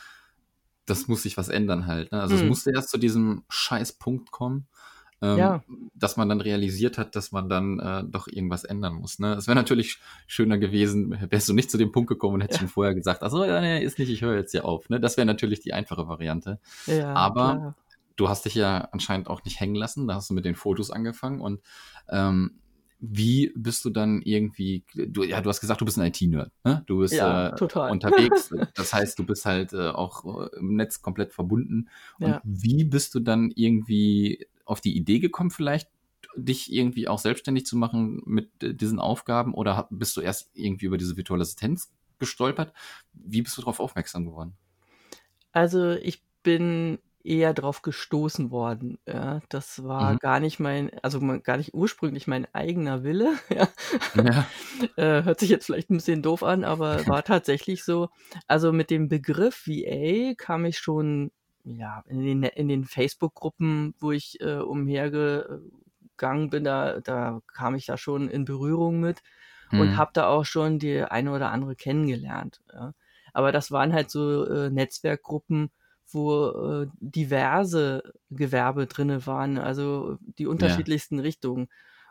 das 0.87 1.09
muss 1.09 1.23
sich 1.23 1.37
was 1.37 1.49
ändern 1.49 1.87
halt. 1.87 2.13
Ne? 2.13 2.21
Also 2.21 2.35
mhm. 2.35 2.43
es 2.43 2.49
musste 2.49 2.71
erst 2.73 2.91
zu 2.91 2.99
diesem 2.99 3.45
scheiß 3.49 3.95
Punkt 3.95 4.31
kommen 4.31 4.67
ähm, 5.23 5.39
ja. 5.39 5.65
dass 5.95 6.17
man 6.17 6.29
dann 6.29 6.41
realisiert 6.41 6.99
hat, 6.99 7.17
dass 7.17 7.33
man 7.33 7.49
dann 7.49 7.79
äh, 7.81 8.05
doch 8.05 8.29
irgendwas 8.29 8.65
ändern 8.65 8.95
muss. 8.95 9.19
Ne? 9.19 9.35
Es 9.35 9.47
wäre 9.47 9.55
natürlich 9.55 9.99
schöner 10.27 10.59
gewesen, 10.59 11.17
wärst 11.31 11.49
du 11.49 11.55
nicht 11.55 11.71
zu 11.71 11.79
dem 11.79 11.93
Punkt 11.93 12.09
gekommen 12.09 12.35
und 12.35 12.41
hättest 12.43 12.61
ja. 12.61 12.67
schon 12.67 12.73
vorher 12.73 12.95
gesagt, 12.95 13.23
also 13.23 13.45
nee, 13.45 13.83
ist 13.83 13.99
nicht, 13.99 14.11
ich 14.11 14.23
höre 14.23 14.37
jetzt 14.37 14.53
hier 14.53 14.65
auf. 14.65 14.89
Ne? 14.89 15.01
Das 15.01 15.17
wäre 15.17 15.27
natürlich 15.27 15.61
die 15.61 15.73
einfache 15.73 16.09
Variante. 16.09 16.61
Ja, 16.87 17.15
Aber 17.15 17.55
klar. 17.55 17.75
du 18.17 18.29
hast 18.29 18.45
dich 18.45 18.55
ja 18.55 18.89
anscheinend 18.93 19.29
auch 19.29 19.45
nicht 19.45 19.59
hängen 19.61 19.75
lassen, 19.75 20.07
da 20.07 20.15
hast 20.15 20.31
du 20.31 20.35
mit 20.35 20.45
den 20.45 20.55
Fotos 20.55 20.91
angefangen 20.91 21.41
und 21.41 21.61
ähm, 22.09 22.59
wie 22.99 23.53
bist 23.55 23.85
du 23.85 23.91
dann 23.91 24.23
irgendwie, 24.23 24.85
du, 24.95 25.23
ja, 25.23 25.41
du 25.41 25.49
hast 25.49 25.61
gesagt, 25.61 25.81
du 25.81 25.85
bist 25.85 25.99
ein 25.99 26.07
IT-Nerd, 26.07 26.51
ne? 26.65 26.83
Du 26.87 27.01
bist 27.01 27.15
ja, 27.15 27.49
äh, 27.49 27.91
unterwegs, 27.91 28.51
das 28.75 28.93
heißt, 28.93 29.19
du 29.19 29.25
bist 29.25 29.45
halt 29.45 29.73
äh, 29.73 29.89
auch 29.89 30.25
äh, 30.25 30.57
im 30.59 30.77
Netz 30.77 31.03
komplett 31.03 31.33
verbunden. 31.33 31.89
Und 32.19 32.29
ja. 32.29 32.41
wie 32.45 32.85
bist 32.85 33.15
du 33.15 33.21
dann 33.21 33.53
irgendwie 33.55 34.47
auf 34.65 34.81
die 34.81 34.97
Idee 34.97 35.19
gekommen, 35.19 35.51
vielleicht 35.51 35.91
dich 36.37 36.73
irgendwie 36.73 37.09
auch 37.09 37.19
selbstständig 37.19 37.67
zu 37.67 37.77
machen 37.77 38.23
mit 38.25 38.63
äh, 38.63 38.75
diesen 38.75 38.99
Aufgaben 38.99 39.55
oder 39.55 39.89
bist 39.91 40.17
du 40.17 40.21
erst 40.21 40.51
irgendwie 40.55 40.87
über 40.87 40.99
diese 40.99 41.17
virtuelle 41.17 41.43
Assistenz 41.43 41.93
gestolpert? 42.19 42.73
Wie 43.13 43.43
bist 43.43 43.57
du 43.57 43.63
darauf 43.63 43.81
aufmerksam 43.81 44.25
geworden? 44.25 44.55
Also 45.53 45.93
ich 45.93 46.23
bin 46.43 46.99
eher 47.27 47.55
drauf 47.55 47.83
gestoßen 47.83 48.51
worden. 48.51 48.99
Ja, 49.07 49.41
das 49.49 49.85
war 49.85 50.15
mhm. 50.15 50.19
gar 50.19 50.41
nicht 50.41 50.61
mein, 50.61 50.91
also 51.03 51.21
gar 51.43 51.57
nicht 51.57 51.75
ursprünglich 51.75 52.27
mein 52.27 52.47
eigener 52.55 53.03
Wille. 53.03 53.35
Ja. 53.49 53.69
ja. 54.15 54.47
äh, 54.97 55.23
hört 55.25 55.41
sich 55.41 55.49
jetzt 55.49 55.67
vielleicht 55.67 55.91
ein 55.91 55.97
bisschen 55.97 56.23
doof 56.23 56.43
an, 56.43 56.65
aber 56.65 57.07
war 57.07 57.23
tatsächlich 57.23 57.85
so. 57.85 58.09
Also 58.47 58.73
mit 58.73 58.91
dem 58.91 59.09
Begriff 59.09 59.67
VA 59.67 60.35
kam 60.37 60.65
ich 60.65 60.79
schon 60.79 61.31
ja, 61.65 62.03
in 62.07 62.21
den, 62.23 62.43
in 62.43 62.69
den 62.69 62.85
Facebook-Gruppen, 62.85 63.95
wo 63.99 64.13
ich 64.13 64.41
äh, 64.41 64.59
umhergegangen 64.59 66.51
bin, 66.51 66.65
da, 66.65 67.01
da 67.01 67.41
kam 67.53 67.75
ich 67.75 67.87
da 67.87 67.97
schon 67.97 68.29
in 68.29 68.45
Berührung 68.45 69.01
mit 69.01 69.23
mhm. 69.71 69.81
und 69.81 69.97
habe 69.97 70.11
da 70.15 70.29
auch 70.29 70.45
schon 70.45 70.79
die 70.79 71.03
eine 71.03 71.33
oder 71.33 71.51
andere 71.51 71.77
kennengelernt. 71.77 72.61
Ja. 72.73 72.93
Aber 73.33 73.53
das 73.53 73.71
waren 73.71 73.93
halt 73.93 74.11
so 74.11 74.47
äh, 74.47 74.71
Netzwerkgruppen, 74.71 75.71
wo 76.11 76.49
äh, 76.49 76.87
diverse 77.01 78.03
Gewerbe 78.31 78.87
drinne 78.87 79.27
waren, 79.27 79.59
also 79.59 80.19
die 80.39 80.47
unterschiedlichsten 80.47 81.17
ja. 81.17 81.23
Richtungen. 81.23 81.69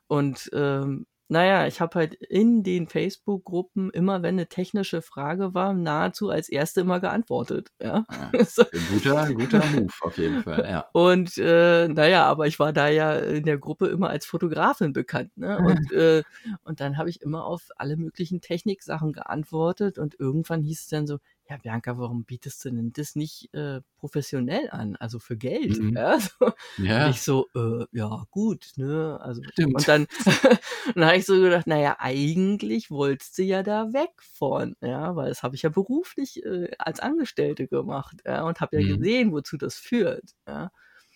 Und 0.08 0.50
ähm, 0.54 1.06
naja, 1.28 1.66
ich 1.66 1.82
habe 1.82 1.98
halt 1.98 2.14
in 2.14 2.62
den 2.62 2.88
Facebook-Gruppen 2.88 3.90
immer, 3.90 4.22
wenn 4.22 4.36
eine 4.36 4.48
technische 4.48 5.02
Frage 5.02 5.56
war, 5.56 5.74
nahezu 5.74 6.30
als 6.30 6.50
erste 6.50 6.82
immer 6.82 7.00
geantwortet. 7.00 7.72
Ja. 7.82 8.06
ja 8.32 8.66
guter, 8.94 9.34
guter 9.34 9.66
Move 9.66 9.92
auf 10.02 10.18
jeden 10.20 10.44
Fall, 10.44 10.68
ja. 10.70 10.86
Und 10.94 11.36
äh, 11.40 11.88
naja, 11.88 12.26
aber 12.26 12.46
ich 12.46 12.60
war 12.60 12.74
da 12.74 12.90
ja 12.90 13.14
in 13.16 13.44
der 13.44 13.58
Gruppe 13.58 13.88
immer 13.88 14.10
als 14.10 14.28
Fotografin 14.28 14.94
bekannt. 14.94 15.36
Ne? 15.36 15.58
Und, 15.58 15.92
äh, 15.94 16.22
und 16.64 16.80
dann 16.80 16.98
habe 16.98 17.10
ich 17.10 17.22
immer 17.24 17.46
auf 17.46 17.70
alle 17.76 17.98
möglichen 17.98 18.40
Techniksachen 18.42 19.12
geantwortet 19.12 19.98
und 19.98 20.20
irgendwann 20.20 20.62
hieß 20.62 20.82
es 20.82 20.88
dann 20.90 21.08
so, 21.08 21.18
ja, 21.48 21.58
Bianca, 21.58 21.98
warum 21.98 22.24
bietest 22.24 22.66
du 22.66 22.72
denn 22.72 22.92
das 22.94 23.16
nicht 23.16 23.54
äh, 23.54 23.82
professionell 23.98 24.70
an? 24.72 24.96
Also 24.96 25.20
für 25.20 25.38
Geld. 25.38 25.78
Mhm. 25.78 25.96
Ja, 25.96 26.20
so. 26.20 26.52
ja. 26.78 27.10
ich 27.10 27.22
so, 27.22 27.48
äh, 27.56 27.86
ja, 27.92 28.26
gut, 28.32 28.72
ne? 28.78 29.20
Also, 29.22 29.44
Stimmt. 29.52 29.76
und 29.76 29.88
dann, 29.88 30.08
dann 30.96 31.06
habe 31.06 31.18
ich 31.18 31.26
so 31.26 31.40
gedacht, 31.40 31.68
naja, 31.68 31.98
eigentlich 32.00 32.90
wolltest 32.90 33.38
du 33.38 33.44
ja 33.44 33.62
da 33.62 33.94
weg 33.94 34.10
von, 34.34 34.76
ja, 34.82 35.16
weil 35.16 35.30
das 35.30 35.44
habe 35.44 35.56
ich 35.56 35.62
ja 35.62 35.70
beruflich 35.70 36.44
äh, 36.44 36.72
als 36.80 37.00
Angestellte 37.00 37.68
gemacht, 37.68 38.18
ja, 38.26 38.44
und 38.44 38.60
habe 38.60 38.78
ja 38.80 38.84
mhm. 38.84 38.98
gesehen, 38.98 39.32
wozu 39.32 39.58
das 39.58 39.76
führt, 39.76 40.36
ja. 40.48 40.72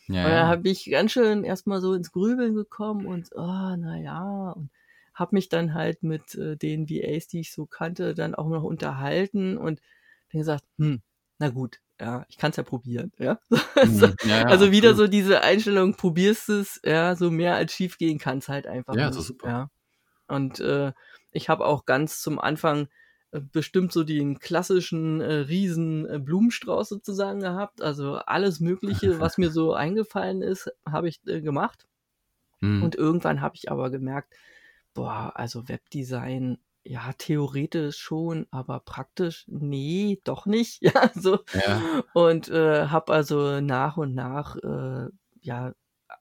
Ja, 0.07 0.25
und 0.25 0.31
da 0.31 0.47
habe 0.47 0.69
ich 0.69 0.89
ganz 0.89 1.11
schön 1.11 1.43
erstmal 1.43 1.81
so 1.81 1.93
ins 1.93 2.11
Grübeln 2.11 2.55
gekommen 2.55 3.05
und, 3.05 3.29
oh, 3.35 3.75
naja, 3.75 4.53
und 4.55 4.71
habe 5.13 5.35
mich 5.35 5.49
dann 5.49 5.73
halt 5.73 6.01
mit 6.01 6.33
äh, 6.35 6.55
den 6.55 6.89
VAs, 6.89 7.27
die 7.27 7.41
ich 7.41 7.51
so 7.51 7.65
kannte, 7.65 8.15
dann 8.15 8.33
auch 8.33 8.47
noch 8.47 8.63
unterhalten 8.63 9.57
und 9.57 9.81
dann 10.31 10.39
gesagt, 10.39 10.63
hm, 10.77 11.01
na 11.37 11.49
gut, 11.49 11.79
ja, 11.99 12.25
ich 12.29 12.37
kann 12.37 12.51
es 12.51 12.57
ja 12.57 12.63
probieren, 12.63 13.11
ja. 13.17 13.39
Mhm, 13.83 14.15
ja, 14.23 14.39
ja 14.39 14.45
also 14.47 14.71
wieder 14.71 14.89
absolut. 14.89 15.07
so 15.07 15.11
diese 15.11 15.41
Einstellung, 15.41 15.95
probierst 15.95 16.49
es, 16.49 16.81
ja, 16.83 17.15
so 17.15 17.31
mehr 17.31 17.55
als 17.55 17.73
schief 17.73 17.97
gehen 17.97 18.19
kann 18.19 18.39
es 18.39 18.49
halt 18.49 18.67
einfach 18.67 18.95
ja. 18.95 19.01
Ja, 19.01 19.11
super. 19.11 19.47
Ja. 19.47 19.69
Und 20.27 20.59
äh, 20.59 20.93
ich 21.31 21.49
habe 21.49 21.65
auch 21.65 21.85
ganz 21.85 22.21
zum 22.21 22.39
Anfang 22.39 22.87
äh, 23.31 23.39
bestimmt 23.39 23.91
so 23.91 24.03
den 24.03 24.39
klassischen 24.39 25.21
äh, 25.21 25.33
riesen 25.33 26.07
äh, 26.07 26.19
Blumenstrauß 26.19 26.89
sozusagen 26.89 27.39
gehabt. 27.39 27.81
Also 27.81 28.15
alles 28.15 28.59
Mögliche, 28.59 29.19
was 29.19 29.37
mir 29.37 29.49
so 29.51 29.73
eingefallen 29.73 30.41
ist, 30.41 30.71
habe 30.85 31.09
ich 31.09 31.19
äh, 31.27 31.41
gemacht. 31.41 31.87
Mhm. 32.61 32.83
Und 32.83 32.95
irgendwann 32.95 33.41
habe 33.41 33.55
ich 33.55 33.71
aber 33.71 33.89
gemerkt, 33.89 34.33
boah, 34.93 35.31
also 35.35 35.67
Webdesign 35.67 36.59
ja, 36.89 37.13
theoretisch 37.19 37.97
schon, 37.99 38.47
aber 38.49 38.79
praktisch, 38.79 39.45
nee, 39.47 40.19
doch 40.23 40.47
nicht. 40.47 40.81
Ja, 40.81 41.11
so. 41.13 41.39
Ja. 41.53 42.03
Und 42.13 42.49
äh, 42.49 42.87
habe 42.87 43.13
also 43.13 43.61
nach 43.61 43.97
und 43.97 44.15
nach 44.15 44.55
äh, 44.55 45.09
ja 45.39 45.73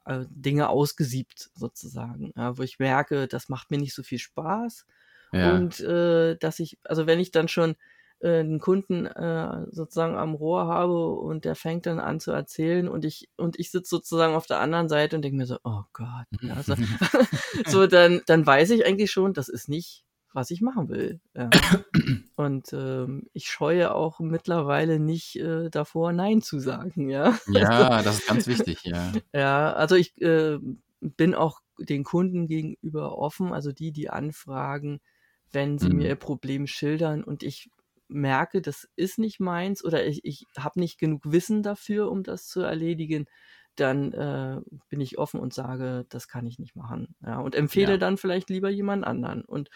äh, 0.05 0.27
Dinge 0.29 0.69
ausgesiebt 0.69 1.51
sozusagen, 1.55 2.33
ja, 2.37 2.59
wo 2.59 2.63
ich 2.63 2.79
merke, 2.79 3.29
das 3.29 3.49
macht 3.49 3.71
mir 3.71 3.79
nicht 3.79 3.95
so 3.95 4.03
viel 4.03 4.19
Spaß. 4.19 4.85
Ja. 5.33 5.55
Und 5.55 5.81
äh, 5.81 6.37
dass 6.37 6.59
ich, 6.59 6.79
also 6.85 7.07
wenn 7.07 7.19
ich 7.19 7.31
dann 7.31 7.49
schon 7.49 7.75
äh, 8.21 8.41
einen 8.41 8.61
Kunden 8.61 9.07
äh, 9.07 9.65
sozusagen 9.71 10.19
am 10.19 10.35
Rohr 10.35 10.67
habe 10.67 11.15
und 11.15 11.47
der 11.47 11.55
fängt 11.55 11.87
dann 11.87 11.99
an 11.99 12.21
zu 12.21 12.31
erzählen 12.31 12.89
und 12.89 13.07
ich 13.07 13.31
und 13.39 13.59
ich 13.59 13.71
sitze 13.71 13.89
sozusagen 13.89 14.35
auf 14.35 14.45
der 14.45 14.61
anderen 14.61 14.91
Seite 14.91 15.17
und 15.17 15.23
denke 15.23 15.39
mir 15.39 15.47
so, 15.47 15.57
oh 15.65 15.85
Gott, 15.95 16.27
ja, 16.43 16.63
so, 16.63 16.75
so 17.67 17.87
dann 17.87 18.21
dann 18.27 18.47
weiß 18.47 18.69
ich 18.69 18.85
eigentlich 18.85 19.11
schon, 19.11 19.33
das 19.33 19.49
ist 19.49 19.71
nicht 19.71 20.05
was 20.39 20.51
ich 20.51 20.61
machen 20.61 20.89
will. 20.89 21.21
Ja. 21.35 21.51
Und 22.37 22.73
ähm, 22.73 23.29
ich 23.33 23.51
scheue 23.51 23.93
auch 23.93 24.21
mittlerweile 24.21 25.01
nicht 25.01 25.37
äh, 25.37 25.69
davor, 25.69 26.13
Nein 26.13 26.43
zu 26.43 26.61
sagen, 26.61 27.11
ja. 27.11 27.37
Ja, 27.49 28.03
das 28.03 28.21
ist 28.21 28.29
ganz 28.29 28.47
wichtig, 28.47 28.85
ja. 28.85 29.13
Ja, 29.35 29.73
also 29.73 29.97
ich 29.97 30.21
äh, 30.23 30.59
bin 31.01 31.35
auch 31.35 31.61
den 31.79 32.05
Kunden 32.05 32.47
gegenüber 32.47 33.19
offen, 33.19 33.53
also 33.53 33.73
die, 33.73 33.93
die 33.93 34.11
anfragen, 34.11 35.01
wenn 35.51 35.79
sie 35.79 35.89
mhm. 35.89 35.97
mir 35.97 36.09
ihr 36.09 36.17
Problem 36.17 36.67
schildern 36.67 37.25
und 37.25 37.43
ich 37.43 37.71
merke, 38.07 38.63
das 38.63 38.89
ist 38.97 39.19
nicht 39.19 39.41
meins 39.41 39.85
oder 39.85 40.07
ich, 40.07 40.25
ich 40.25 40.47
habe 40.57 40.79
nicht 40.81 40.99
genug 40.99 41.23
Wissen 41.25 41.63
dafür, 41.63 42.11
um 42.11 42.23
das 42.23 42.47
zu 42.47 42.61
erledigen, 42.61 43.27
dann 43.75 44.13
äh, 44.13 44.61
bin 44.89 45.01
ich 45.01 45.19
offen 45.19 45.41
und 45.41 45.53
sage, 45.53 46.07
das 46.09 46.29
kann 46.29 46.47
ich 46.47 46.59
nicht 46.59 46.75
machen. 46.75 47.15
Ja, 47.25 47.39
und 47.39 47.55
empfehle 47.55 47.93
ja. 47.93 47.99
dann 47.99 48.17
vielleicht 48.17 48.51
lieber 48.51 48.71
jemand 48.71 49.05
anderen. 49.05 49.45
Und 49.45 49.71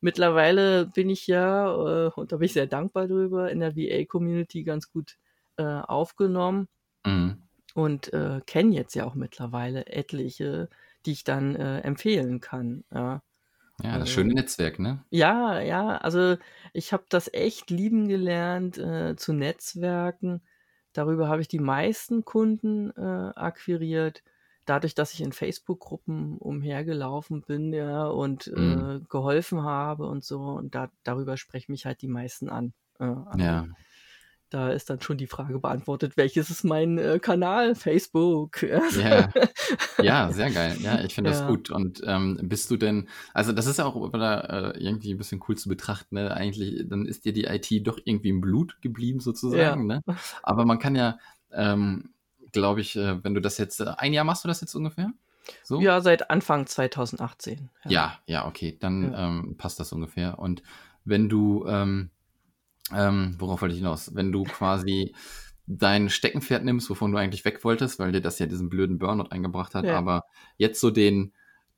Mittlerweile 0.00 0.86
bin 0.86 1.10
ich 1.10 1.26
ja, 1.26 2.06
äh, 2.06 2.10
und 2.10 2.32
da 2.32 2.36
bin 2.36 2.46
ich 2.46 2.54
sehr 2.54 2.66
dankbar 2.66 3.06
drüber, 3.06 3.50
in 3.50 3.60
der 3.60 3.76
VA-Community 3.76 4.62
ganz 4.62 4.90
gut 4.90 5.16
äh, 5.56 5.62
aufgenommen 5.62 6.68
mhm. 7.04 7.42
und 7.74 8.12
äh, 8.12 8.40
kenne 8.46 8.74
jetzt 8.74 8.94
ja 8.94 9.04
auch 9.04 9.14
mittlerweile 9.14 9.86
etliche, 9.86 10.68
die 11.06 11.12
ich 11.12 11.24
dann 11.24 11.54
äh, 11.56 11.80
empfehlen 11.80 12.40
kann. 12.40 12.84
Ja. 12.92 13.22
Ja, 13.82 13.92
das 13.92 14.00
also 14.00 14.12
schöne 14.12 14.34
Netzwerk, 14.34 14.78
ne? 14.78 15.02
Ja, 15.08 15.58
ja, 15.60 15.96
also 15.96 16.36
ich 16.74 16.92
habe 16.92 17.04
das 17.08 17.32
echt 17.32 17.70
lieben 17.70 18.08
gelernt 18.08 18.76
äh, 18.76 19.16
zu 19.16 19.32
Netzwerken. 19.32 20.42
Darüber 20.92 21.28
habe 21.28 21.40
ich 21.40 21.48
die 21.48 21.60
meisten 21.60 22.24
Kunden 22.24 22.90
äh, 22.90 23.32
akquiriert 23.34 24.22
dadurch, 24.64 24.94
dass 24.94 25.14
ich 25.14 25.20
in 25.20 25.32
Facebook-Gruppen 25.32 26.38
umhergelaufen 26.38 27.42
bin, 27.42 27.72
ja, 27.72 28.06
und 28.06 28.46
mhm. 28.54 29.00
äh, 29.02 29.06
geholfen 29.08 29.62
habe 29.62 30.06
und 30.06 30.24
so, 30.24 30.40
und 30.40 30.74
da, 30.74 30.90
darüber 31.02 31.36
sprechen 31.36 31.72
mich 31.72 31.86
halt 31.86 32.02
die 32.02 32.08
meisten 32.08 32.48
an. 32.48 32.72
Äh, 32.98 33.14
ja. 33.38 33.66
Da 34.50 34.70
ist 34.70 34.90
dann 34.90 35.00
schon 35.00 35.16
die 35.16 35.28
Frage 35.28 35.60
beantwortet, 35.60 36.16
welches 36.16 36.50
ist 36.50 36.64
mein 36.64 36.98
äh, 36.98 37.20
Kanal? 37.20 37.76
Facebook. 37.76 38.62
Ja. 39.00 39.28
ja, 40.02 40.32
sehr 40.32 40.50
geil. 40.50 40.76
Ja, 40.80 41.04
ich 41.04 41.14
finde 41.14 41.30
das 41.30 41.46
gut. 41.46 41.70
Und 41.70 42.02
ähm, 42.04 42.38
bist 42.42 42.68
du 42.70 42.76
denn, 42.76 43.08
also 43.32 43.52
das 43.52 43.66
ist 43.66 43.78
ja 43.78 43.84
auch 43.84 43.94
oder, 43.94 44.74
äh, 44.74 44.82
irgendwie 44.82 45.14
ein 45.14 45.18
bisschen 45.18 45.40
cool 45.48 45.56
zu 45.56 45.68
betrachten, 45.68 46.16
ne? 46.16 46.34
Eigentlich, 46.34 46.84
dann 46.88 47.06
ist 47.06 47.24
dir 47.24 47.32
die 47.32 47.44
IT 47.44 47.86
doch 47.86 48.00
irgendwie 48.04 48.30
im 48.30 48.40
Blut 48.40 48.82
geblieben, 48.82 49.20
sozusagen, 49.20 49.88
ja. 49.88 49.96
ne? 49.96 50.02
Aber 50.42 50.64
man 50.64 50.80
kann 50.80 50.96
ja, 50.96 51.18
ähm, 51.52 52.10
glaube 52.52 52.80
ich, 52.80 52.96
äh, 52.96 53.22
wenn 53.22 53.34
du 53.34 53.40
das 53.40 53.58
jetzt, 53.58 53.80
äh, 53.80 53.92
ein 53.98 54.12
Jahr 54.12 54.24
machst 54.24 54.44
du 54.44 54.48
das 54.48 54.60
jetzt 54.60 54.74
ungefähr? 54.74 55.12
So? 55.62 55.80
Ja, 55.80 56.00
seit 56.00 56.30
Anfang 56.30 56.66
2018. 56.66 57.70
Ja, 57.84 57.90
ja, 57.90 58.18
ja 58.26 58.46
okay, 58.46 58.76
dann 58.78 59.12
ja. 59.12 59.28
Ähm, 59.28 59.56
passt 59.56 59.80
das 59.80 59.92
ungefähr. 59.92 60.38
Und 60.38 60.62
wenn 61.04 61.28
du, 61.28 61.66
ähm, 61.66 62.10
ähm, 62.94 63.36
worauf 63.38 63.62
wollte 63.62 63.74
ich 63.74 63.80
hinaus? 63.80 64.14
Wenn 64.14 64.32
du 64.32 64.44
quasi 64.44 65.14
dein 65.66 66.08
Steckenpferd 66.08 66.64
nimmst, 66.64 66.90
wovon 66.90 67.12
du 67.12 67.18
eigentlich 67.18 67.44
weg 67.44 67.62
wolltest, 67.64 67.98
weil 67.98 68.12
dir 68.12 68.20
das 68.20 68.38
ja 68.38 68.46
diesen 68.46 68.68
blöden 68.68 68.98
Burnout 68.98 69.30
eingebracht 69.30 69.74
hat, 69.74 69.84
ja. 69.84 69.96
aber 69.96 70.24
jetzt 70.56 70.80
so 70.80 70.90
den, 70.90 71.32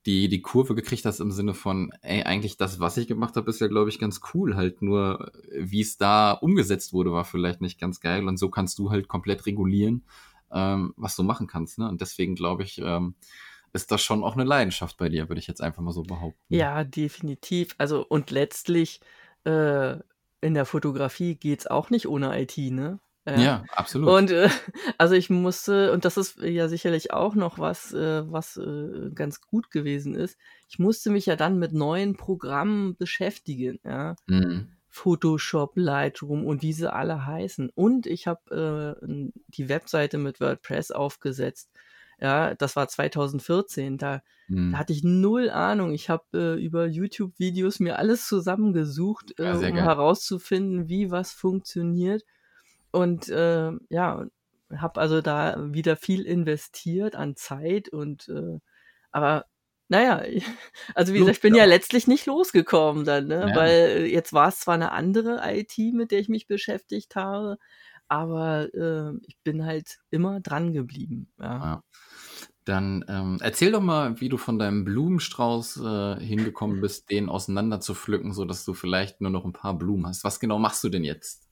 die, 0.07 0.29
die 0.29 0.43
Kurve 0.43 0.75
gekriegt 0.75 1.05
hast 1.05 1.21
im 1.21 1.31
Sinne 1.31 1.55
von, 1.55 1.93
ey, 2.01 2.23
eigentlich 2.23 2.57
das, 2.57 2.81
was 2.81 2.97
ich 2.97 3.07
gemacht 3.07 3.37
habe, 3.37 3.49
ist 3.51 3.61
ja, 3.61 3.69
glaube 3.69 3.91
ich, 3.91 3.99
ganz 3.99 4.21
cool. 4.35 4.57
Halt 4.57 4.83
nur, 4.83 5.31
wie 5.55 5.81
es 5.81 5.97
da 5.97 6.33
umgesetzt 6.33 6.93
wurde, 6.93 7.13
war 7.13 7.25
vielleicht 7.25 7.61
nicht 7.61 7.79
ganz 7.79 8.01
geil. 8.01 8.27
Und 8.27 8.39
so 8.39 8.49
kannst 8.49 8.79
du 8.79 8.91
halt 8.91 9.09
komplett 9.09 9.47
regulieren, 9.47 10.03
ähm, 10.53 10.95
was 10.97 11.17
du 11.17 11.23
machen 11.23 11.47
kannst. 11.47 11.79
Ne? 11.79 11.89
Und 11.89 12.01
deswegen 12.01 12.35
glaube 12.35 12.63
ich, 12.63 12.79
ähm, 12.79 13.15
ist 13.73 13.91
das 13.91 14.03
schon 14.03 14.23
auch 14.23 14.35
eine 14.35 14.45
Leidenschaft 14.45 14.97
bei 14.99 15.09
dir, 15.09 15.29
würde 15.29 15.39
ich 15.39 15.47
jetzt 15.47 15.63
einfach 15.63 15.83
mal 15.83 15.93
so 15.93 16.03
behaupten. 16.03 16.55
Ja, 16.55 16.85
definitiv. 16.85 17.75
Also 17.79 18.05
und 18.07 18.31
letztlich 18.31 19.01
äh, 19.45 19.97
in 20.41 20.55
der 20.55 20.67
Fotografie 20.67 21.37
geht 21.37 21.61
es 21.61 21.67
auch 21.67 21.91
nicht 21.91 22.07
ohne 22.07 22.39
IT, 22.41 22.59
ne? 22.59 22.99
Äh, 23.25 23.43
ja, 23.43 23.65
absolut. 23.71 24.09
Und 24.09 24.31
äh, 24.33 24.49
also 24.99 25.15
ich 25.15 25.31
musste, 25.31 25.93
und 25.93 26.05
das 26.05 26.17
ist 26.17 26.41
ja 26.41 26.69
sicherlich 26.69 27.13
auch 27.13 27.35
noch 27.35 27.59
was, 27.59 27.95
äh, 27.95 28.31
was 28.31 28.57
äh, 28.57 29.11
ganz 29.15 29.41
gut 29.41 29.71
gewesen 29.71 30.15
ist, 30.15 30.37
ich 30.69 30.79
musste 30.79 31.11
mich 31.11 31.27
ja 31.27 31.37
dann 31.37 31.59
mit 31.59 31.73
neuen 31.73 32.17
Programmen 32.17 32.97
beschäftigen, 32.97 33.79
ja. 33.85 34.17
Mhm. 34.27 34.73
Photoshop, 34.93 35.73
Lightroom 35.75 36.45
und 36.47 36.61
wie 36.61 36.75
sie 36.75 36.93
alle 36.93 37.25
heißen. 37.25 37.71
Und 37.75 38.07
ich 38.07 38.27
habe 38.27 38.99
äh, 39.01 39.31
die 39.49 39.71
Webseite 39.71 40.19
mit 40.19 40.39
WordPress 40.39 40.91
aufgesetzt. 40.91 41.71
Ja, 42.21 42.55
das 42.55 42.77
war 42.77 42.87
2014. 42.87 43.97
Da, 43.97 44.23
hm. 44.49 44.73
da 44.73 44.79
hatte 44.79 44.93
ich 44.93 45.03
null 45.03 45.49
Ahnung. 45.49 45.93
Ich 45.93 46.11
habe 46.11 46.25
äh, 46.35 46.63
über 46.63 46.87
YouTube-Videos 46.87 47.81
mir 47.81 47.99
alles 47.99 48.29
zusammengesucht, 48.29 49.39
äh, 49.41 49.45
ja, 49.45 49.55
um 49.55 49.61
geil. 49.63 49.75
herauszufinden, 49.77 50.91
wie 50.91 51.11
was 51.11 51.33
funktioniert. 51.33 52.23
Und 52.91 53.31
äh, 53.31 53.73
ja, 53.89 54.27
habe 54.77 55.01
also 55.01 55.23
da 55.23 55.57
wieder 55.73 55.97
viel 55.97 56.23
investiert 56.23 57.17
an 57.17 57.35
Zeit 57.35 57.89
und 57.89 58.29
äh, 58.29 58.59
aber 59.11 59.47
naja, 59.93 60.23
also 60.95 61.13
wie 61.13 61.19
gesagt, 61.19 61.37
ich 61.37 61.43
bin 61.43 61.55
ja 61.55 61.67
letztlich 61.67 62.09
nicht 62.09 62.25
losgekommen 62.25 63.05
dann, 63.05 63.27
ne? 63.27 63.47
Ja. 63.51 63.57
weil 63.57 64.07
jetzt 64.07 64.33
war 64.33 64.49
es 64.49 64.61
zwar 64.61 64.75
eine 64.75 64.91
andere 64.91 65.43
IT, 65.45 65.77
mit 65.93 66.11
der 66.11 66.19
ich 66.19 66.31
mich 66.31 66.47
beschäftigt 66.47 67.15
habe, 67.15 67.59
aber 68.09 68.73
äh, 68.75 69.13
ich 69.27 69.37
bin 69.45 69.67
halt 69.67 69.99
immer 70.11 70.41
dran 70.41 70.73
geblieben. 70.73 71.31
Ja. 71.39 71.59
ja. 71.59 71.85
Dann 72.65 73.05
ähm, 73.09 73.39
erzähl 73.41 73.73
doch 73.73 73.83
mal, 73.83 74.21
wie 74.21 74.29
du 74.29 74.39
von 74.39 74.59
deinem 74.59 74.85
Blumenstrauß 74.85 75.83
äh, 75.85 76.21
hingekommen 76.21 76.81
bist, 76.81 77.11
den 77.11 77.29
auseinander 77.29 77.81
zu 77.81 77.95
pflücken, 77.95 78.33
sodass 78.33 78.65
du 78.65 78.73
vielleicht 78.73 79.21
nur 79.21 79.31
noch 79.31 79.45
ein 79.45 79.53
paar 79.53 79.77
Blumen 79.77 80.07
hast. 80.07 80.25
Was 80.25 80.41
genau 80.41 80.59
machst 80.59 80.83
du 80.85 80.89
denn 80.89 81.05
jetzt? 81.05 81.49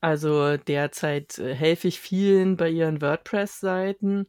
Also 0.00 0.56
derzeit 0.56 1.38
äh, 1.38 1.54
helfe 1.54 1.88
ich 1.88 2.00
vielen 2.00 2.56
bei 2.56 2.68
ihren 2.68 3.00
WordPress-Seiten 3.00 4.26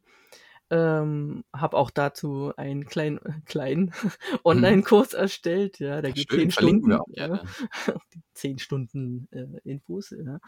ähm, 0.72 1.44
habe 1.54 1.76
auch 1.76 1.92
dazu 1.92 2.54
einen 2.56 2.86
kleinen, 2.86 3.20
kleinen 3.46 3.92
mhm. 4.04 4.40
Online-Kurs 4.44 5.14
erstellt. 5.14 5.80
Ja, 5.80 6.02
der 6.02 6.14
geht 6.14 6.32
zehn 6.32 6.50
Stunden. 6.50 6.94
Auch, 6.94 7.06
ja. 7.10 7.44
zehn 8.34 8.58
Stunden 8.58 9.28
äh, 9.32 9.48
Infos. 9.70 10.12
Ja. 10.12 10.40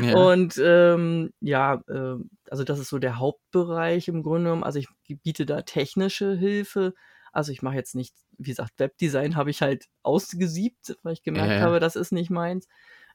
ja. 0.00 0.16
Und 0.16 0.60
ähm, 0.62 1.32
ja, 1.40 1.82
äh, 1.86 2.16
also 2.50 2.64
das 2.64 2.78
ist 2.78 2.88
so 2.88 2.98
der 2.98 3.18
Hauptbereich 3.18 4.08
im 4.08 4.22
Grunde 4.22 4.44
genommen. 4.44 4.64
Also 4.64 4.78
ich 4.78 4.88
biete 5.22 5.44
da 5.44 5.62
technische 5.62 6.34
Hilfe. 6.34 6.94
Also 7.30 7.52
ich 7.52 7.60
mache 7.60 7.76
jetzt 7.76 7.94
nicht, 7.94 8.14
wie 8.38 8.50
gesagt, 8.50 8.78
Webdesign 8.78 9.36
habe 9.36 9.50
ich 9.50 9.60
halt 9.60 9.86
ausgesiebt, 10.02 10.96
weil 11.02 11.12
ich 11.12 11.22
gemerkt 11.22 11.60
habe, 11.60 11.78
das 11.78 11.94
ist 11.94 12.10
nicht 12.10 12.30
meins. 12.30 12.66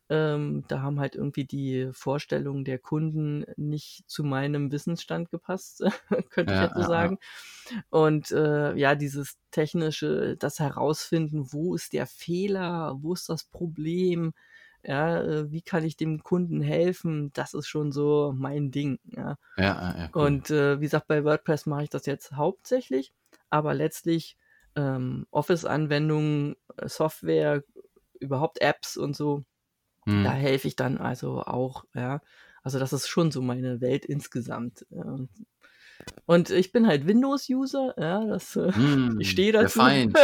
Ähm, 0.10 0.66
da 0.68 0.82
haben 0.82 1.00
halt 1.00 1.16
irgendwie 1.16 1.46
die 1.46 1.90
Vorstellungen 1.94 2.66
der 2.66 2.80
Kunden 2.80 3.46
nicht 3.58 4.04
zu 4.10 4.24
meinem 4.24 4.72
Wissensstand 4.72 5.30
gepasst, 5.32 5.84
könnte 6.30 6.54
ich 6.54 6.60
Ja, 6.60 6.62
jetzt 6.62 6.76
so 6.76 6.82
ja, 6.82 6.90
ja. 7.04 7.10
sagen. 7.10 7.20
Und 7.90 8.32
äh, 8.32 8.76
ja, 8.76 8.96
dieses 8.96 9.38
technische, 9.52 10.38
das 10.38 10.60
Herausfinden, 10.60 11.52
wo 11.54 11.76
ist 11.76 11.94
der 11.94 12.08
Fehler, 12.08 12.98
wo 13.02 13.14
ist 13.14 13.30
das 13.30 13.46
Problem, 13.46 14.34
ja, 14.84 15.22
äh, 15.22 15.52
wie 15.52 15.62
kann 15.62 15.86
ich 15.86 15.96
dem 15.98 16.24
Kunden 16.24 16.62
helfen, 16.62 17.32
das 17.34 17.54
ist 17.54 17.68
schon 17.68 17.92
so 17.92 18.34
mein 18.36 18.72
Ding, 18.72 19.00
ja. 19.06 19.38
Ja, 19.58 19.64
ja, 19.82 19.98
ja, 19.98 20.10
cool. 20.20 20.36
Und 20.36 20.50
äh, 20.52 20.80
wie 20.80 20.86
gesagt, 20.86 21.08
bei 21.08 21.24
WordPress 21.24 21.66
mache 21.66 21.84
ich 21.84 21.90
das 21.90 22.06
jetzt 22.06 22.34
hauptsächlich, 22.34 23.14
aber 23.50 23.74
letztlich 23.74 24.38
ähm, 24.76 25.26
Office-Anwendungen, 25.32 26.56
äh, 26.78 26.88
Software, 26.88 27.64
überhaupt 28.20 28.62
Apps 28.62 28.98
und 28.98 29.16
so, 29.16 29.44
da 30.22 30.32
Hm. 30.32 30.34
helfe 30.34 30.68
ich 30.68 30.76
dann 30.76 30.98
also 30.98 31.42
auch, 31.44 31.86
ja. 31.96 32.22
Also 32.64 32.80
das 32.80 32.94
ist 32.94 33.08
schon 33.08 33.32
so 33.32 33.42
meine 33.42 33.82
Welt 33.82 34.06
insgesamt. 34.06 34.86
Ja. 34.90 35.18
Und 36.26 36.50
ich 36.52 36.72
bin 36.72 36.88
halt 36.88 37.06
Windows-User, 37.06 37.94
ja, 37.98 38.26
das, 38.26 38.56
äh, 38.56 38.72
ich 39.18 39.30
Hm, 39.30 39.30
stehe 39.30 39.52
der 39.60 39.70
dazu. 39.70 39.80
Feind 39.80 40.18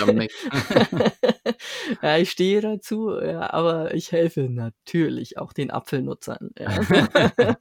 am 0.00 0.14
Mac. 0.16 0.30
ja, 2.02 2.16
ich 2.18 2.30
stehe 2.30 2.60
dazu, 2.60 3.12
ja, 3.20 3.52
aber 3.52 3.94
ich 3.94 4.12
helfe 4.12 4.48
natürlich 4.48 5.38
auch 5.38 5.52
den 5.52 5.70
Apfelnutzern. 5.70 6.50
Ja. 6.58 6.68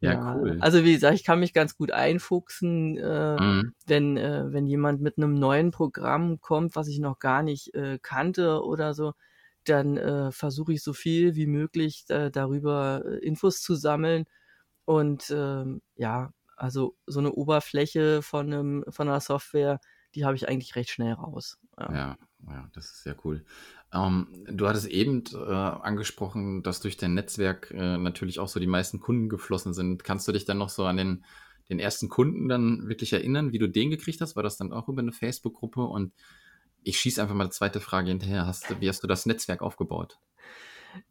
Ja, 0.00 0.14
ja, 0.14 0.34
cool. 0.34 0.56
also 0.60 0.84
wie 0.84 0.92
gesagt, 0.94 1.14
ich 1.14 1.24
kann 1.24 1.40
mich 1.40 1.52
ganz 1.52 1.76
gut 1.76 1.90
einfuchsen, 1.92 2.96
äh, 2.96 3.38
Mhm. 3.40 3.72
wenn, 3.86 4.16
äh, 4.16 4.44
wenn 4.52 4.66
jemand 4.66 5.00
mit 5.00 5.18
einem 5.18 5.34
neuen 5.34 5.70
Programm 5.70 6.40
kommt, 6.40 6.76
was 6.76 6.88
ich 6.88 6.98
noch 6.98 7.18
gar 7.18 7.42
nicht 7.42 7.74
äh, 7.74 7.98
kannte 8.02 8.62
oder 8.64 8.94
so, 8.94 9.12
dann 9.64 9.96
äh, 9.96 10.32
versuche 10.32 10.72
ich 10.72 10.82
so 10.82 10.92
viel 10.92 11.34
wie 11.34 11.46
möglich 11.46 12.04
äh, 12.08 12.30
darüber 12.30 13.02
äh, 13.04 13.18
Infos 13.18 13.60
zu 13.60 13.74
sammeln. 13.74 14.24
Und 14.84 15.30
ähm, 15.30 15.82
ja, 15.96 16.32
also 16.56 16.96
so 17.06 17.20
eine 17.20 17.32
Oberfläche 17.32 18.22
von, 18.22 18.52
einem, 18.52 18.84
von 18.88 19.08
einer 19.08 19.20
Software, 19.20 19.80
die 20.14 20.24
habe 20.24 20.36
ich 20.36 20.48
eigentlich 20.48 20.76
recht 20.76 20.90
schnell 20.90 21.12
raus. 21.12 21.58
Ja. 21.78 21.92
Ja, 21.92 22.18
ja, 22.48 22.70
das 22.72 22.86
ist 22.86 23.02
sehr 23.04 23.16
cool. 23.24 23.44
Ähm, 23.92 24.44
du 24.46 24.66
hattest 24.68 24.86
eben 24.88 25.24
äh, 25.32 25.52
angesprochen, 25.52 26.62
dass 26.62 26.80
durch 26.80 26.96
dein 26.96 27.14
Netzwerk 27.14 27.70
äh, 27.70 27.98
natürlich 27.98 28.38
auch 28.38 28.48
so 28.48 28.60
die 28.60 28.66
meisten 28.66 29.00
Kunden 29.00 29.28
geflossen 29.28 29.74
sind. 29.74 30.04
Kannst 30.04 30.26
du 30.28 30.32
dich 30.32 30.44
dann 30.44 30.58
noch 30.58 30.68
so 30.68 30.84
an 30.84 30.96
den, 30.96 31.24
den 31.68 31.78
ersten 31.78 32.08
Kunden 32.08 32.48
dann 32.48 32.88
wirklich 32.88 33.12
erinnern, 33.12 33.52
wie 33.52 33.58
du 33.58 33.68
den 33.68 33.90
gekriegt 33.90 34.20
hast? 34.20 34.36
War 34.36 34.42
das 34.42 34.56
dann 34.56 34.72
auch 34.72 34.88
über 34.88 35.00
eine 35.00 35.12
Facebook-Gruppe? 35.12 35.82
Und 35.82 36.12
ich 36.88 36.98
schieße 37.00 37.20
einfach 37.22 37.34
mal 37.34 37.44
eine 37.44 37.50
zweite 37.50 37.80
Frage 37.80 38.08
hinterher. 38.10 38.46
Hast, 38.46 38.80
wie 38.80 38.88
hast 38.88 39.02
du 39.02 39.06
das 39.06 39.26
Netzwerk 39.26 39.62
aufgebaut? 39.62 40.18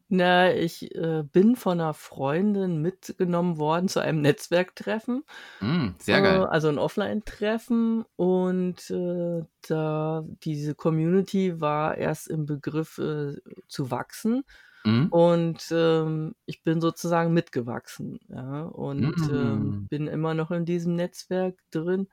Na, 0.09 0.53
ich 0.53 0.93
äh, 0.95 1.23
bin 1.23 1.55
von 1.55 1.79
einer 1.81 1.93
Freundin 1.93 2.81
mitgenommen 2.81 3.57
worden 3.57 3.87
zu 3.89 3.99
einem 3.99 4.21
Netzwerktreffen. 4.21 5.23
Mm, 5.61 5.95
sehr 5.99 6.21
Äh, 6.21 6.21
geil. 6.21 6.49
also 6.49 6.69
ein 6.69 6.77
Offline-Treffen 6.79 8.05
und 8.15 8.89
äh, 8.91 9.43
da 9.67 10.23
diese 10.43 10.75
Community 10.75 11.59
war 11.61 11.97
erst 11.97 12.27
im 12.29 12.45
Begriff 12.45 12.97
äh, 12.99 13.35
zu 13.67 13.91
wachsen 13.91 14.43
Mm, 14.85 15.07
und 15.09 15.67
ähm, 15.71 16.35
ich 16.45 16.63
bin 16.63 16.81
sozusagen 16.81 17.33
mitgewachsen, 17.33 18.19
ja, 18.29 18.63
und 18.63 19.29
ähm, 19.29 19.77
Mm. 19.79 19.87
bin 19.89 20.07
immer 20.07 20.33
noch 20.33 20.51
in 20.51 20.65
diesem 20.65 20.95
Netzwerk 20.95 21.57
drin. 21.71 22.07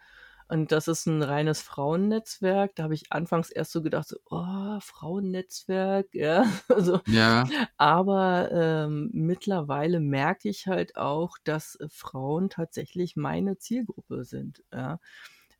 Und 0.48 0.72
das 0.72 0.88
ist 0.88 1.06
ein 1.06 1.22
reines 1.22 1.62
Frauennetzwerk. 1.62 2.74
Da 2.74 2.84
habe 2.84 2.94
ich 2.94 3.10
anfangs 3.12 3.50
erst 3.50 3.72
so 3.72 3.82
gedacht, 3.82 4.08
so, 4.08 4.16
oh, 4.30 4.78
Frauennetzwerk, 4.80 6.14
ja. 6.14 6.44
Also, 6.68 7.00
ja, 7.06 7.48
aber 7.76 8.50
ähm, 8.52 9.10
mittlerweile 9.12 10.00
merke 10.00 10.48
ich 10.48 10.66
halt 10.66 10.96
auch, 10.96 11.38
dass 11.44 11.78
Frauen 11.88 12.50
tatsächlich 12.50 13.16
meine 13.16 13.58
Zielgruppe 13.58 14.24
sind, 14.24 14.62
ja. 14.72 14.98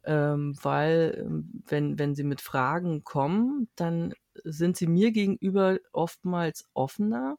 Ähm, 0.04 0.54
weil, 0.62 1.24
ähm, 1.26 1.62
wenn, 1.66 1.98
wenn 1.98 2.14
sie 2.14 2.24
mit 2.24 2.40
Fragen 2.42 3.04
kommen, 3.04 3.68
dann 3.76 4.12
sind 4.44 4.76
sie 4.76 4.86
mir 4.86 5.12
gegenüber 5.12 5.78
oftmals 5.92 6.66
offener, 6.74 7.38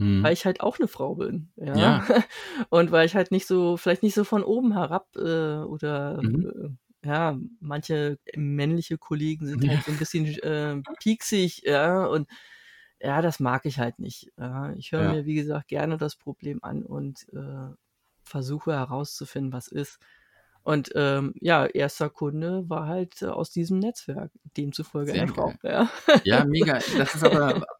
weil 0.00 0.32
mm, 0.32 0.32
ich 0.32 0.46
halt 0.46 0.60
auch 0.60 0.78
eine 0.78 0.88
Frau 0.88 1.14
bin, 1.14 1.50
ja. 1.56 1.76
ja, 1.76 2.06
Und 2.70 2.90
weil 2.90 3.06
ich 3.06 3.14
halt 3.14 3.30
nicht 3.30 3.46
so, 3.46 3.76
vielleicht 3.76 4.02
nicht 4.02 4.14
so 4.14 4.24
von 4.24 4.42
oben 4.42 4.72
herab 4.72 5.08
äh, 5.16 5.58
oder 5.58 6.22
mhm. 6.22 6.78
äh, 7.02 7.06
ja, 7.08 7.38
manche 7.60 8.18
männliche 8.34 8.98
Kollegen 8.98 9.46
sind 9.46 9.64
ja, 9.64 9.70
halt 9.70 9.84
so 9.84 9.92
ein 9.92 9.98
bisschen 9.98 10.26
äh, 10.26 10.82
pieksig, 11.00 11.62
ja, 11.64 12.06
und 12.06 12.28
ja, 13.00 13.22
das 13.22 13.40
mag 13.40 13.64
ich 13.64 13.78
halt 13.78 13.98
nicht. 13.98 14.30
Ja. 14.38 14.72
Ich 14.74 14.92
höre 14.92 15.12
mir, 15.12 15.24
wie 15.24 15.34
gesagt, 15.34 15.68
gerne 15.68 15.96
das 15.96 16.16
Problem 16.16 16.58
an 16.62 16.84
und 16.84 17.26
äh, 17.32 17.74
versuche 18.22 18.72
herauszufinden, 18.72 19.52
was 19.52 19.68
ist. 19.68 19.98
Und 20.62 20.92
ähm, 20.94 21.32
ja, 21.40 21.64
erster 21.64 22.10
Kunde 22.10 22.68
war 22.68 22.86
halt 22.86 23.22
äh, 23.22 23.26
aus 23.26 23.50
diesem 23.50 23.78
Netzwerk, 23.78 24.30
demzufolge 24.58 25.12
sehr 25.12 25.22
eine 25.22 25.32
Frau. 25.32 25.54
Ja. 25.62 25.90
Ja, 26.24 26.44
mega. 26.44 26.74
Das 26.98 27.14
ist 27.14 27.24
aber, 27.24 27.64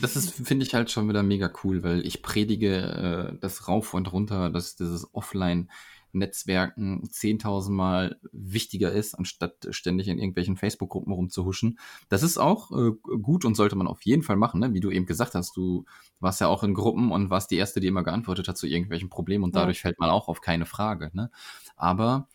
das 0.00 0.16
ist, 0.16 0.32
finde 0.32 0.66
ich 0.66 0.74
halt 0.74 0.90
schon 0.90 1.08
wieder 1.08 1.22
mega 1.22 1.50
cool, 1.64 1.82
weil 1.82 2.04
ich 2.06 2.22
predige 2.22 3.32
äh, 3.32 3.38
das 3.40 3.68
rauf 3.68 3.94
und 3.94 4.12
runter, 4.12 4.50
dass 4.50 4.74
dieses 4.76 5.14
Offline-Netzwerken 5.14 7.08
10.000 7.08 7.70
Mal 7.70 8.18
wichtiger 8.32 8.90
ist, 8.92 9.14
anstatt 9.14 9.68
ständig 9.70 10.08
in 10.08 10.18
irgendwelchen 10.18 10.56
Facebook-Gruppen 10.56 11.12
rumzuhuschen. 11.12 11.78
Das 12.08 12.22
ist 12.22 12.38
auch 12.38 12.70
äh, 12.72 12.92
gut 13.22 13.44
und 13.44 13.54
sollte 13.54 13.76
man 13.76 13.86
auf 13.86 14.02
jeden 14.02 14.22
Fall 14.22 14.36
machen, 14.36 14.60
ne? 14.60 14.74
Wie 14.74 14.80
du 14.80 14.90
eben 14.90 15.06
gesagt 15.06 15.34
hast, 15.34 15.56
du 15.56 15.84
warst 16.18 16.40
ja 16.40 16.48
auch 16.48 16.62
in 16.64 16.74
Gruppen 16.74 17.12
und 17.12 17.30
warst 17.30 17.50
die 17.50 17.56
Erste, 17.56 17.80
die 17.80 17.86
immer 17.86 18.02
geantwortet 18.04 18.48
hat 18.48 18.58
zu 18.58 18.66
irgendwelchen 18.66 19.08
Problemen 19.08 19.44
und 19.44 19.54
Ja. 19.54 19.60
dadurch 19.60 19.80
fällt 19.80 19.98
man 20.00 20.10
auch 20.10 20.28
auf 20.28 20.40
keine 20.40 20.66
Frage, 20.66 21.10
ne? 21.14 21.30
Aber 21.76 22.28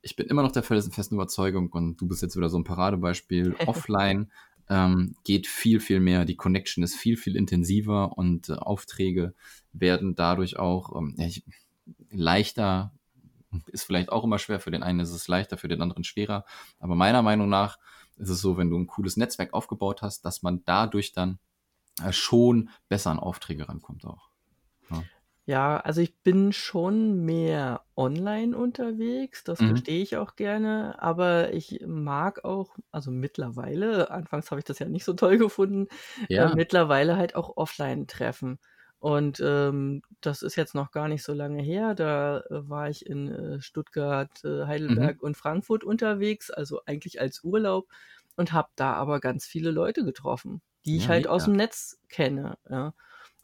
ich 0.00 0.14
bin 0.14 0.26
immer 0.28 0.42
noch 0.42 0.52
der 0.52 0.62
felsenfesten 0.62 1.16
Überzeugung 1.16 1.70
und 1.72 2.00
du 2.00 2.06
bist 2.06 2.22
jetzt 2.22 2.36
wieder 2.36 2.48
so 2.48 2.56
ein 2.58 2.64
Paradebeispiel. 2.64 3.56
Offline 3.66 4.30
ähm, 4.68 5.14
geht 5.24 5.46
viel, 5.46 5.80
viel 5.80 6.00
mehr. 6.00 6.24
Die 6.24 6.36
Connection 6.36 6.84
ist 6.84 6.96
viel, 6.96 7.16
viel 7.16 7.36
intensiver 7.36 8.16
und 8.16 8.48
äh, 8.48 8.54
Aufträge 8.54 9.34
werden 9.72 10.14
dadurch 10.14 10.58
auch 10.58 10.96
ähm, 10.96 11.14
ich, 11.18 11.44
leichter. 12.10 12.92
Ist 13.68 13.84
vielleicht 13.84 14.10
auch 14.10 14.24
immer 14.24 14.38
schwer. 14.38 14.60
Für 14.60 14.70
den 14.70 14.82
einen 14.82 15.00
ist 15.00 15.10
es 15.10 15.26
leichter, 15.26 15.56
für 15.56 15.68
den 15.68 15.80
anderen 15.80 16.04
schwerer. 16.04 16.44
Aber 16.80 16.94
meiner 16.94 17.22
Meinung 17.22 17.48
nach 17.48 17.78
ist 18.16 18.28
es 18.28 18.40
so, 18.40 18.58
wenn 18.58 18.68
du 18.68 18.78
ein 18.78 18.86
cooles 18.86 19.16
Netzwerk 19.16 19.54
aufgebaut 19.54 20.02
hast, 20.02 20.24
dass 20.24 20.42
man 20.42 20.62
dadurch 20.64 21.12
dann 21.12 21.38
äh, 22.02 22.12
schon 22.12 22.68
besser 22.88 23.10
an 23.10 23.18
Aufträge 23.18 23.68
rankommt 23.68 24.04
auch. 24.04 24.28
Ja. 24.90 25.02
Ja, 25.48 25.78
also 25.80 26.02
ich 26.02 26.20
bin 26.22 26.52
schon 26.52 27.24
mehr 27.24 27.86
online 27.96 28.54
unterwegs, 28.54 29.44
das 29.44 29.62
Mhm. 29.62 29.82
verstehe 29.82 30.02
ich 30.02 30.18
auch 30.18 30.36
gerne, 30.36 31.00
aber 31.02 31.54
ich 31.54 31.80
mag 31.86 32.44
auch, 32.44 32.76
also 32.90 33.10
mittlerweile, 33.10 34.10
anfangs 34.10 34.50
habe 34.50 34.58
ich 34.60 34.66
das 34.66 34.78
ja 34.78 34.86
nicht 34.86 35.04
so 35.06 35.14
toll 35.14 35.38
gefunden, 35.38 35.86
äh, 36.34 36.48
Ja. 36.48 36.54
mittlerweile 36.54 37.16
halt 37.16 37.34
auch 37.34 37.56
Offline-Treffen. 37.56 38.58
Und 38.98 39.40
ähm, 39.42 40.02
das 40.20 40.42
ist 40.42 40.56
jetzt 40.56 40.74
noch 40.74 40.90
gar 40.90 41.08
nicht 41.08 41.22
so 41.22 41.32
lange 41.32 41.62
her. 41.62 41.94
Da 41.94 42.40
äh, 42.40 42.68
war 42.68 42.90
ich 42.90 43.06
in 43.06 43.28
äh, 43.28 43.60
Stuttgart, 43.62 44.44
äh, 44.44 44.66
Mhm. 44.88 45.08
Heidelberg 45.08 45.22
und 45.22 45.36
Frankfurt 45.38 45.82
unterwegs, 45.82 46.50
also 46.50 46.82
eigentlich 46.84 47.22
als 47.22 47.42
Urlaub 47.42 47.88
und 48.36 48.52
habe 48.52 48.68
da 48.76 48.92
aber 48.94 49.18
ganz 49.20 49.46
viele 49.46 49.70
Leute 49.70 50.04
getroffen, 50.04 50.60
die 50.84 50.96
ich 50.98 51.08
Ja, 51.08 51.08
halt 51.08 51.26
aus 51.26 51.44
mega. 51.44 51.46
dem 51.46 51.54
Netz 51.54 51.96
kenne. 52.10 52.58
Ja. 52.68 52.92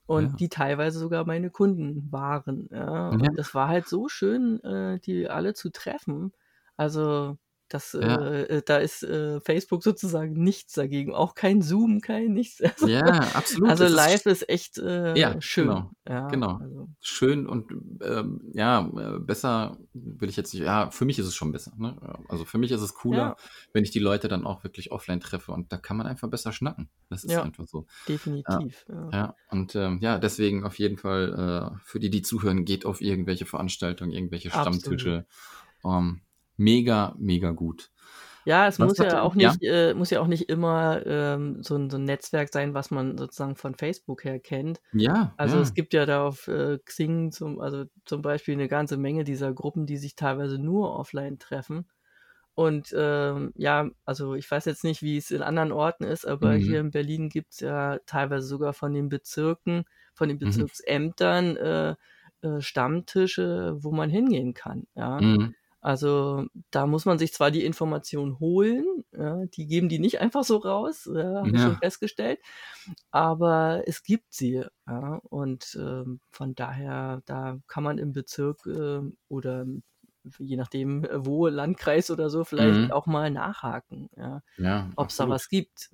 Und 0.08 0.32
Ja. 0.32 0.40
die 0.40 0.48
teilweise 0.50 0.98
sogar 0.98 1.24
meine 1.26 1.50
Kunden 1.50 2.12
waren. 2.12 2.68
Ja. 2.70 3.10
Ja. 3.10 3.28
Und 3.28 3.38
das 3.38 3.54
war 3.54 3.68
halt 3.68 3.88
so 3.88 4.08
schön, 4.08 4.62
äh, 4.62 5.00
die 5.00 5.28
alle 5.30 5.54
zu 5.54 5.70
treffen. 5.70 6.32
Also 6.76 7.38
das, 7.68 7.92
Ja. 7.92 8.16
äh, 8.20 8.42
äh, 8.58 8.62
da 8.64 8.76
ist 8.76 9.02
äh, 9.02 9.40
Facebook 9.40 9.82
sozusagen 9.82 10.34
nichts 10.34 10.74
dagegen. 10.74 11.12
Auch 11.14 11.34
kein 11.34 11.62
Zoom, 11.62 12.00
kein 12.00 12.32
nichts. 12.32 12.60
Also, 12.74 12.86
Ja, 12.88 13.04
absolut. 13.34 13.70
also 13.70 13.84
ist 13.84 13.92
live 13.92 14.26
ist 14.26 14.48
echt 14.48 14.78
äh, 14.78 15.18
Ja, 15.18 15.40
schön. 15.40 15.68
genau, 15.68 15.90
Ja, 16.08 16.28
genau. 16.28 16.58
also. 16.58 16.88
Schön 17.00 17.46
und 17.46 17.72
ähm, 18.02 18.42
ja, 18.52 18.86
äh, 18.86 19.18
besser 19.18 19.78
will 19.94 20.28
ich 20.28 20.36
jetzt 20.36 20.52
nicht. 20.52 20.62
Ja, 20.62 20.90
für 20.90 21.04
mich 21.04 21.18
ist 21.18 21.26
es 21.26 21.34
schon 21.34 21.52
besser. 21.52 21.72
Ne? 21.78 21.96
Also 22.28 22.44
für 22.44 22.58
mich 22.58 22.70
ist 22.70 22.82
es 22.82 22.94
cooler, 22.94 23.18
Ja, 23.18 23.36
wenn 23.72 23.82
ich 23.84 23.90
die 23.90 23.98
Leute 23.98 24.28
dann 24.28 24.44
auch 24.46 24.62
wirklich 24.64 24.92
offline 24.92 25.20
treffe 25.20 25.52
und 25.52 25.72
da 25.72 25.76
kann 25.78 25.96
man 25.96 26.06
einfach 26.06 26.28
besser 26.28 26.52
schnacken. 26.52 26.88
Das 27.08 27.24
ist 27.24 27.32
ja, 27.32 27.42
einfach 27.42 27.66
so. 27.66 27.86
Definitiv. 28.08 28.84
Ja. 29.12 29.34
Und 29.50 29.74
ähm, 29.74 29.98
ja, 30.00 30.18
deswegen 30.18 30.64
auf 30.64 30.78
jeden 30.78 30.98
Fall 30.98 31.72
äh, 31.74 31.78
für 31.84 31.98
die, 31.98 32.10
die 32.10 32.22
zuhören, 32.22 32.64
geht 32.64 32.84
auf 32.86 33.00
irgendwelche 33.00 33.46
Veranstaltungen, 33.46 34.12
irgendwelche 34.12 34.52
Absolut. 34.52 34.80
Stammtische. 34.80 35.26
Mega, 36.56 37.14
mega 37.18 37.50
gut. 37.52 37.92
Ja, 38.46 38.66
es 38.68 38.78
Was 38.78 38.78
muss 38.78 38.98
ja 38.98 39.22
auch 39.22 39.34
ja? 39.38 39.56
nicht, 39.56 39.62
äh, 39.62 39.94
muss 39.94 40.10
ja 40.10 40.20
auch 40.20 40.26
nicht 40.26 40.48
immer 40.50 41.04
ähm, 41.06 41.62
so, 41.62 41.76
ein, 41.76 41.88
so 41.88 41.96
ein 41.96 42.04
Netzwerk 42.04 42.52
sein, 42.52 42.74
was 42.74 42.90
man 42.90 43.16
sozusagen 43.16 43.56
von 43.56 43.74
Facebook 43.74 44.24
her 44.24 44.38
kennt. 44.38 44.82
Ja, 44.92 45.36
Also 45.36 45.58
ja. 45.58 45.60
es 45.60 45.74
gibt 45.74 45.94
ja 45.94 46.06
da 46.06 46.26
auf 46.26 46.48
äh, 46.48 46.78
Xing 46.84 47.32
zum, 47.32 47.60
also 47.60 47.86
zum 48.06 48.22
Beispiel 48.22 48.54
eine 48.54 48.68
ganze 48.68 48.96
Menge 48.98 49.24
dieser 49.24 49.52
Gruppen, 49.54 49.86
die 49.86 49.96
sich 49.98 50.16
teilweise 50.16 50.58
nur 50.58 50.96
offline 50.98 51.38
treffen. 51.38 51.88
Und 52.54 52.94
ähm, 52.96 53.52
ja, 53.56 53.90
also 54.04 54.34
ich 54.34 54.50
weiß 54.50 54.66
jetzt 54.66 54.84
nicht, 54.84 55.02
wie 55.02 55.16
es 55.18 55.30
in 55.32 55.42
anderen 55.42 55.72
Orten 55.72 56.04
ist, 56.04 56.26
aber 56.26 56.54
Mhm. 56.54 56.56
hier 56.56 56.80
in 56.80 56.90
Berlin 56.92 57.28
gibt 57.30 57.52
es 57.54 57.60
ja 57.60 57.98
teilweise 58.06 58.46
sogar 58.46 58.74
von 58.74 58.94
den 58.94 59.08
Bezirken, 59.10 59.84
von 60.14 60.28
den 60.28 60.38
Mhm. 60.44 60.64
Bezirksämtern 60.68 61.56
äh, 61.56 61.96
äh, 62.42 62.60
Stammtische, 62.60 63.76
wo 63.80 63.92
man 63.92 64.10
hingehen 64.10 64.54
kann. 64.54 64.86
Ja. 64.96 65.22
Mhm. 65.22 65.54
Also 65.84 66.46
da 66.72 66.86
muss 66.88 67.04
man 67.06 67.18
sich 67.18 67.34
zwar 67.34 67.50
die 67.52 67.64
Informationen 67.64 68.40
holen, 68.40 69.04
ja, 69.12 69.44
die 69.46 69.66
geben 69.66 69.90
die 69.90 70.00
nicht 70.00 70.20
einfach 70.20 70.44
so 70.44 70.56
raus, 70.58 71.08
ja, 71.14 71.42
habe 71.42 71.56
ich 71.56 71.62
schon 71.62 71.76
festgestellt, 71.76 72.40
aber 73.10 73.82
es 73.86 74.02
gibt 74.02 74.32
sie. 74.34 74.64
Ja, 74.86 75.20
und 75.30 75.76
ähm, 75.80 76.20
von 76.30 76.54
daher, 76.54 77.22
da 77.26 77.58
kann 77.68 77.84
man 77.84 77.98
im 77.98 78.12
Bezirk 78.12 78.66
äh, 78.66 79.00
oder 79.28 79.66
je 80.38 80.56
nachdem 80.56 81.04
äh, 81.04 81.26
wo, 81.26 81.48
Landkreis 81.48 82.10
oder 82.10 82.30
so, 82.30 82.44
vielleicht 82.44 82.90
Mhm. 82.90 82.90
auch 82.90 83.06
mal 83.06 83.30
nachhaken, 83.30 84.08
ja, 84.16 84.42
ob 84.96 85.10
es 85.10 85.16
da 85.16 85.28
was 85.28 85.48
gibt. 85.48 85.90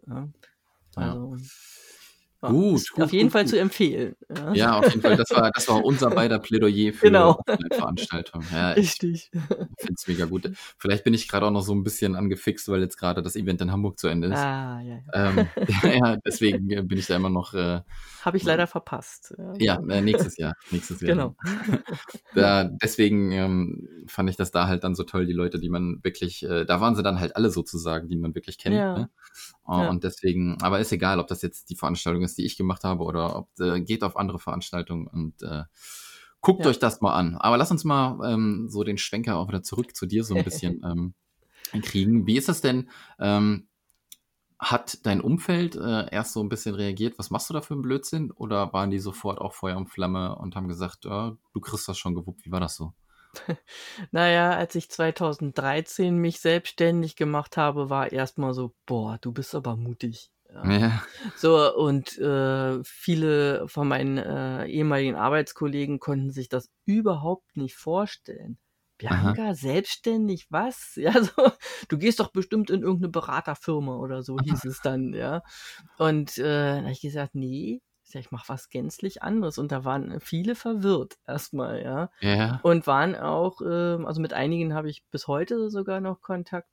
Also 0.94 1.36
ja, 2.42 2.48
Gut, 2.48 2.90
gut, 2.92 3.04
auf 3.04 3.12
jeden 3.12 3.26
gut, 3.26 3.32
Fall 3.32 3.42
gut. 3.42 3.50
zu 3.50 3.58
empfehlen. 3.60 4.16
Ja. 4.34 4.52
Ja, 4.54 4.78
auf 4.78 4.88
jeden 4.88 5.02
Fall. 5.02 5.16
Das 5.16 5.30
war, 5.30 5.50
das 5.50 5.68
war 5.68 5.84
unser 5.84 6.08
beider 6.10 6.38
Plädoyer 6.38 6.92
für 6.92 7.06
Genau. 7.06 7.38
Offline-Veranstaltungen. 7.46 8.46
Ja, 8.52 8.72
ich 8.72 8.78
Richtig. 8.78 9.30
finde 9.32 9.94
es 9.94 10.06
mega 10.08 10.24
gut. 10.24 10.50
Vielleicht 10.78 11.04
bin 11.04 11.12
ich 11.12 11.28
gerade 11.28 11.46
auch 11.46 11.50
noch 11.50 11.62
so 11.62 11.74
ein 11.74 11.82
bisschen 11.82 12.16
angefixt, 12.16 12.68
weil 12.68 12.80
jetzt 12.80 12.96
gerade 12.96 13.22
das 13.22 13.36
Event 13.36 13.60
in 13.60 13.70
Hamburg 13.70 13.98
zu 13.98 14.08
Ende 14.08 14.28
ist. 14.28 14.38
Ah, 14.38 14.80
ja, 14.80 15.00
ja. 15.12 15.30
Ähm, 15.30 15.46
ja, 16.02 16.16
deswegen 16.24 16.70
äh, 16.70 16.82
bin 16.82 16.98
ich 16.98 17.06
da 17.06 17.16
immer 17.16 17.30
noch. 17.30 17.52
Äh, 17.54 17.82
Habe 18.22 18.36
ich 18.36 18.42
leider 18.44 18.66
verpasst. 18.66 19.34
ja, 19.58 19.78
äh, 19.88 20.00
nächstes 20.00 20.36
Jahr. 20.38 20.54
Nächstes 20.70 21.00
Jahr. 21.02 21.10
Genau. 21.14 21.36
Da, 22.34 22.64
deswegen 22.64 23.32
ähm, 23.32 23.88
fand 24.06 24.30
ich 24.30 24.36
das 24.36 24.50
da 24.50 24.66
halt 24.66 24.84
dann 24.84 24.94
so 24.94 25.02
toll, 25.04 25.26
die 25.26 25.32
Leute, 25.32 25.58
die 25.58 25.68
man 25.68 25.98
wirklich, 26.02 26.42
äh, 26.44 26.64
da 26.64 26.80
waren 26.80 26.94
sie 26.94 27.02
dann 27.02 27.20
halt 27.20 27.36
alle 27.36 27.50
sozusagen, 27.50 28.08
die 28.08 28.16
man 28.16 28.34
wirklich 28.34 28.58
kennt. 28.58 28.76
Ja. 28.76 28.98
Ne? 28.98 29.10
Äh, 29.70 29.82
Ja. 29.82 29.90
Und 29.90 30.04
deswegen, 30.04 30.58
aber 30.62 30.80
ist 30.80 30.92
egal, 30.92 31.20
ob 31.20 31.28
das 31.28 31.42
jetzt 31.42 31.70
die 31.70 31.76
Veranstaltung 31.76 32.22
ist, 32.22 32.36
die 32.38 32.44
ich 32.44 32.56
gemacht 32.56 32.84
habe 32.84 33.04
oder 33.04 33.36
ob 33.36 33.48
äh, 33.60 33.80
geht 33.80 34.02
auf 34.02 34.16
andere 34.16 34.38
Veranstaltungen 34.38 35.06
und 35.06 35.42
äh, 35.42 35.64
guckt 36.40 36.64
Ja. 36.64 36.70
euch 36.70 36.78
das 36.78 37.00
mal 37.00 37.14
an. 37.14 37.36
Aber 37.36 37.56
lass 37.56 37.70
uns 37.70 37.84
mal 37.84 38.18
ähm, 38.30 38.66
so 38.68 38.82
den 38.84 38.98
Schwenker 38.98 39.36
auch 39.36 39.48
wieder 39.48 39.62
zurück 39.62 39.94
zu 39.96 40.06
dir 40.06 40.24
so 40.24 40.34
ein 40.34 40.44
bisschen 40.44 40.82
ähm, 40.84 41.14
kriegen. 41.82 42.26
Wie 42.26 42.36
ist 42.36 42.48
das 42.48 42.60
denn? 42.60 42.88
Ähm, 43.18 43.68
hat 44.58 45.06
dein 45.06 45.22
Umfeld 45.22 45.74
äh, 45.76 46.10
erst 46.12 46.34
so 46.34 46.42
ein 46.42 46.50
bisschen 46.50 46.74
reagiert, 46.74 47.18
was 47.18 47.30
machst 47.30 47.48
du 47.48 47.54
da 47.54 47.62
für 47.62 47.72
einen 47.72 47.82
Blödsinn? 47.82 48.30
Oder 48.30 48.72
waren 48.74 48.90
die 48.90 48.98
sofort 48.98 49.38
auch 49.40 49.54
Feuer 49.54 49.78
und 49.78 49.88
Flamme 49.88 50.34
und 50.36 50.54
haben 50.54 50.68
gesagt, 50.68 51.06
ja, 51.06 51.34
du 51.54 51.60
kriegst 51.60 51.88
das 51.88 51.96
schon 51.96 52.14
gewuppt? 52.14 52.44
Wie 52.44 52.50
war 52.52 52.60
das 52.60 52.76
so? 52.76 52.92
Naja, 54.10 54.52
als 54.52 54.74
ich 54.74 54.90
2013 54.90 56.16
mich 56.16 56.40
selbstständig 56.40 57.16
gemacht 57.16 57.56
habe, 57.56 57.90
war 57.90 58.12
erstmal 58.12 58.54
so, 58.54 58.74
boah, 58.86 59.18
du 59.20 59.32
bist 59.32 59.54
aber 59.54 59.76
mutig. 59.76 60.30
Ja. 60.52 60.78
Ja, 60.78 61.02
So, 61.36 61.74
und 61.76 62.18
äh, 62.18 62.82
viele 62.82 63.68
von 63.68 63.86
meinen 63.86 64.18
äh, 64.18 64.66
ehemaligen 64.66 65.14
Arbeitskollegen 65.14 66.00
konnten 66.00 66.30
sich 66.30 66.48
das 66.48 66.70
überhaupt 66.86 67.56
nicht 67.56 67.76
vorstellen. 67.76 68.58
Bianca, 68.98 69.54
selbstständig, 69.54 70.46
was? 70.50 70.92
Ja, 70.96 71.12
so, 71.22 71.52
du 71.88 71.98
gehst 71.98 72.20
doch 72.20 72.32
bestimmt 72.32 72.68
in 72.70 72.82
irgendeine 72.82 73.10
Beraterfirma 73.10 73.96
oder 73.96 74.22
so, 74.22 74.36
hieß 74.38 74.64
es 74.64 74.80
dann, 74.82 75.14
ja. 75.14 75.42
Und 75.98 76.36
äh, 76.38 76.42
dann 76.74 76.82
habe 76.82 76.92
ich 76.92 77.00
gesagt, 77.00 77.34
nee, 77.34 77.80
ich, 78.10 78.12
sag, 78.12 78.20
ich 78.20 78.30
mache 78.30 78.48
was 78.48 78.70
gänzlich 78.70 79.22
anderes. 79.22 79.58
Und 79.58 79.72
da 79.72 79.84
waren 79.84 80.20
viele 80.20 80.54
verwirrt 80.54 81.18
erstmal, 81.26 81.82
ja. 81.82 82.10
ja, 82.20 82.60
Und 82.62 82.86
waren 82.86 83.14
auch, 83.16 83.60
ähm, 83.62 84.06
also 84.06 84.20
mit 84.20 84.32
einigen 84.32 84.74
habe 84.74 84.90
ich 84.90 85.04
bis 85.10 85.26
heute 85.26 85.70
sogar 85.70 86.00
noch 86.00 86.20
Kontakt. 86.20 86.68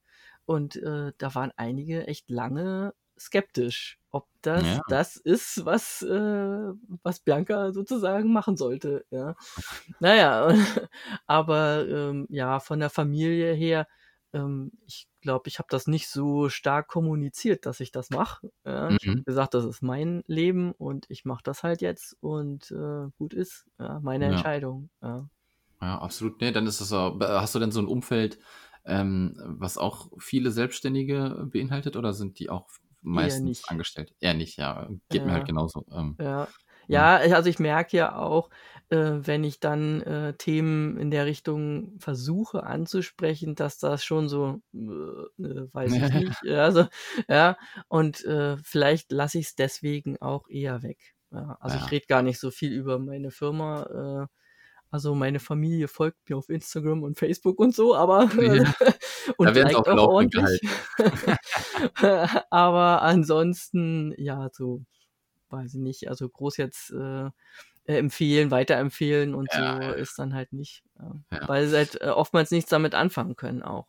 Und 0.45 0.75
äh, 0.77 1.11
da 1.17 1.35
waren 1.35 1.51
einige 1.57 2.07
echt 2.07 2.29
lange 2.29 2.93
skeptisch, 3.19 3.99
ob 4.11 4.27
das 4.41 4.63
Ja. 4.63 4.81
das 4.87 5.15
ist, 5.17 5.65
was, 5.65 6.01
äh, 6.03 6.71
was 7.03 7.19
Bianca 7.19 7.71
sozusagen 7.73 8.31
machen 8.31 8.55
sollte. 8.57 9.05
Ja. 9.09 9.35
Naja, 9.99 10.47
aber 11.27 11.87
ähm, 11.87 12.27
ja, 12.29 12.59
von 12.59 12.79
der 12.79 12.89
Familie 12.89 13.53
her, 13.53 13.87
ähm, 14.33 14.71
ich 14.85 15.07
glaube, 15.21 15.47
ich 15.49 15.59
habe 15.59 15.67
das 15.71 15.87
nicht 15.87 16.09
so 16.09 16.49
stark 16.49 16.87
kommuniziert, 16.87 17.65
dass 17.65 17.79
ich 17.79 17.91
das 17.91 18.09
mache. 18.11 18.51
Ja. 18.65 18.93
Ich 18.93 19.07
habe 19.07 19.17
Mhm. 19.17 19.25
gesagt, 19.25 19.53
das 19.53 19.65
ist 19.65 19.81
mein 19.81 20.23
Leben 20.27 20.71
und 20.73 21.05
ich 21.09 21.25
mache 21.25 21.43
das 21.43 21.63
halt 21.63 21.81
jetzt 21.81 22.15
und 22.21 22.71
äh, 22.71 23.09
gut 23.17 23.33
ist. 23.33 23.65
Ja, 23.79 23.99
meine 24.01 24.25
Ja. 24.25 24.27
Entscheidung. 24.27 24.89
Ja. 25.01 25.29
absolut. 25.79 26.41
Nee, 26.41 26.51
dann 26.51 26.67
ist 26.67 26.81
es 26.81 26.89
so. 26.89 27.19
Hast 27.21 27.55
du 27.55 27.59
denn 27.59 27.71
so 27.71 27.79
ein 27.81 27.87
Umfeld, 27.87 28.39
ähm, 28.85 29.35
was 29.45 29.77
auch 29.77 30.11
viele 30.19 30.51
Selbstständige 30.51 31.47
beinhaltet 31.51 31.95
oder 31.95 32.13
sind 32.13 32.39
die 32.39 32.49
auch 32.49 32.69
meistens 33.01 33.43
nicht. 33.43 33.67
angestellt? 33.67 34.15
Eher 34.19 34.33
nicht, 34.33 34.57
ja. 34.57 34.89
Geht 35.09 35.25
mir 35.25 35.33
halt 35.33 35.45
genauso. 35.45 35.85
Ähm, 35.91 36.19
Ja. 36.19 36.53
Ja, 36.87 37.17
also 37.17 37.49
ich 37.49 37.59
merke 37.59 37.97
ja 37.97 38.15
auch, 38.17 38.49
äh, 38.89 38.97
wenn 39.21 39.43
ich 39.43 39.59
dann 39.59 40.01
äh, 40.01 40.33
Themen 40.35 40.97
in 40.97 41.11
der 41.11 41.25
Richtung 41.25 41.97
versuche 41.99 42.63
anzusprechen, 42.63 43.55
dass 43.55 43.77
das 43.79 44.03
schon 44.05 44.29
so, 44.29 44.61
äh, 44.73 44.77
äh, 45.43 45.67
weiß 45.73 45.97
ich 45.97 46.11
nicht, 46.13 46.43
ja, 46.43 46.63
also, 46.63 46.85
ja, 47.27 47.57
und 47.89 48.23
äh, 48.25 48.57
vielleicht 48.63 49.11
lasse 49.11 49.39
ich 49.39 49.47
es 49.47 49.55
deswegen 49.55 50.17
auch 50.21 50.47
eher 50.49 50.83
weg. 50.83 51.15
Ja, 51.31 51.57
also 51.59 51.77
Ja. 51.77 51.85
ich 51.85 51.91
rede 51.91 52.07
gar 52.07 52.21
nicht 52.21 52.39
so 52.39 52.51
viel 52.51 52.71
über 52.71 52.99
meine 52.99 53.31
Firma. 53.31 54.27
Äh, 54.27 54.33
also 54.89 55.15
meine 55.15 55.39
Familie 55.39 55.89
folgt 55.89 56.29
mir 56.29 56.37
auf 56.37 56.49
Instagram 56.49 57.03
und 57.03 57.19
Facebook 57.19 57.59
und 57.59 57.75
so, 57.75 57.95
aber 57.95 58.29
Ja. 58.37 58.73
und 59.37 59.47
Da 59.47 59.55
werden 59.55 59.75
auch 59.75 59.85
Laufenden 59.87 60.09
ordentlich. 60.13 60.61
aber 62.49 63.01
ansonsten, 63.01 64.13
ja, 64.17 64.49
so 64.53 64.81
weiß 65.49 65.73
ich 65.75 65.79
nicht, 65.79 66.09
also 66.09 66.27
groß 66.29 66.57
jetzt 66.57 66.91
äh, 66.91 67.29
äh, 67.85 67.97
empfehlen, 67.97 68.51
weiterempfehlen 68.51 69.33
und 69.33 69.47
Ja, 69.53 69.75
so 69.77 69.81
ja. 69.81 69.91
ist 69.91 70.19
dann 70.19 70.33
halt 70.33 70.51
nicht. 70.51 70.83
Ja. 70.99 71.15
Ja. 71.31 71.47
Weil 71.47 71.67
sie 71.67 71.77
halt 71.77 72.01
äh, 72.01 72.09
oftmals 72.09 72.51
nichts 72.51 72.69
damit 72.69 72.93
anfangen 72.95 73.35
können 73.35 73.63
auch. 73.63 73.87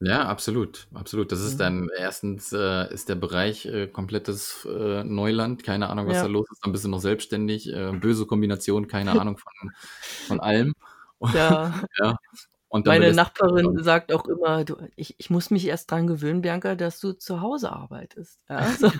Ja. 0.00 0.26
Absolut, 0.28 0.88
absolut. 0.94 1.32
Das 1.32 1.40
ist 1.40 1.54
Mhm. 1.54 1.58
dann 1.58 1.88
erstens 1.98 2.52
äh, 2.52 2.92
ist 2.92 3.08
der 3.08 3.14
Bereich 3.16 3.66
äh, 3.66 3.86
komplettes 3.88 4.64
äh, 4.68 5.04
Neuland, 5.04 5.64
keine 5.64 5.88
Ahnung, 5.90 6.06
was 6.06 6.20
da 6.20 6.26
los 6.26 6.46
ist. 6.50 6.64
Dann 6.64 6.72
bist 6.72 6.84
du 6.84 6.88
noch 6.88 7.00
selbstständig, 7.00 7.72
äh, 7.72 7.92
böse 7.92 8.26
Kombination, 8.26 8.88
keine 8.88 9.18
Ahnung 9.20 9.38
von, 9.38 9.52
von 10.26 10.40
allem. 10.40 10.74
Ja, 11.34 11.82
ja. 11.98 12.16
Meine 12.84 13.12
Nachbarin 13.12 13.82
sagt 13.82 14.12
auch 14.12 14.26
immer, 14.26 14.64
du, 14.64 14.76
ich, 14.94 15.16
ich 15.18 15.28
muss 15.30 15.50
mich 15.50 15.66
erst 15.66 15.90
dran 15.90 16.06
gewöhnen, 16.06 16.42
Bianca, 16.42 16.76
dass 16.76 17.00
du 17.00 17.12
zu 17.14 17.40
Hause 17.40 17.72
arbeitest. 17.72 18.40
Ja, 18.48 18.68
so, 18.78 18.90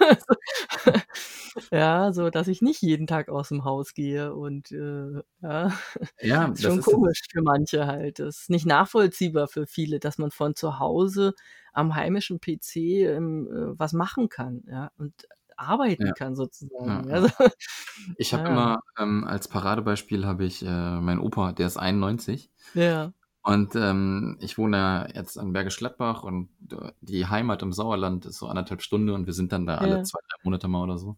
ja, 1.70 2.12
so 2.12 2.30
dass 2.30 2.48
ich 2.48 2.62
nicht 2.62 2.82
jeden 2.82 3.06
Tag 3.06 3.28
aus 3.28 3.48
dem 3.48 3.64
Haus 3.64 3.94
gehe 3.94 4.34
und 4.34 4.72
äh, 4.72 5.22
ja. 5.42 5.72
Ja, 6.20 6.46
ist 6.54 6.62
schon 6.64 6.78
ist 6.78 6.84
komisch 6.84 7.20
für 7.30 7.42
manche 7.42 7.86
halt. 7.86 8.18
Das 8.18 8.38
ist 8.42 8.50
nicht 8.50 8.66
nachvollziehbar 8.66 9.48
für 9.48 9.66
viele, 9.66 10.00
dass 10.00 10.18
man 10.18 10.30
von 10.30 10.54
zu 10.56 10.78
Hause 10.78 11.34
am 11.72 11.94
heimischen 11.94 12.40
PC 12.40 12.76
ähm, 13.04 13.48
äh, 13.52 13.78
was 13.78 13.92
machen 13.92 14.28
kann, 14.28 14.62
ja, 14.68 14.90
und 14.98 15.14
arbeiten 15.56 16.02
Ja. 16.06 16.14
kann 16.14 16.34
sozusagen. 16.36 17.08
Ja, 17.08 17.14
Also, 17.14 17.28
Ich 18.16 18.32
habe 18.34 18.44
Ja. 18.44 18.50
immer 18.50 18.80
ähm, 18.98 19.24
als 19.24 19.48
Paradebeispiel 19.48 20.26
habe 20.26 20.44
ich 20.44 20.62
äh, 20.62 20.66
meinen 21.00 21.20
Opa, 21.20 21.52
der 21.52 21.66
ist 21.66 21.78
91 21.78 22.50
ja, 22.74 23.12
und 23.46 23.76
ähm, 23.76 24.36
ich 24.40 24.58
wohne 24.58 25.08
jetzt 25.14 25.38
an 25.38 25.52
Bergisch 25.52 25.76
Gladbach 25.78 26.24
und 26.24 26.48
äh, 26.72 26.90
die 27.00 27.26
Heimat 27.26 27.62
im 27.62 27.72
Sauerland 27.72 28.26
ist 28.26 28.38
so 28.38 28.48
anderthalb 28.48 28.82
Stunden 28.82 29.10
und 29.10 29.26
wir 29.26 29.32
sind 29.34 29.52
dann 29.52 29.66
da 29.66 29.76
alle 29.76 29.98
Ja. 29.98 30.02
zwei, 30.02 30.18
drei 30.28 30.38
Monate 30.42 30.66
mal 30.66 30.82
oder 30.82 30.98
so. 30.98 31.16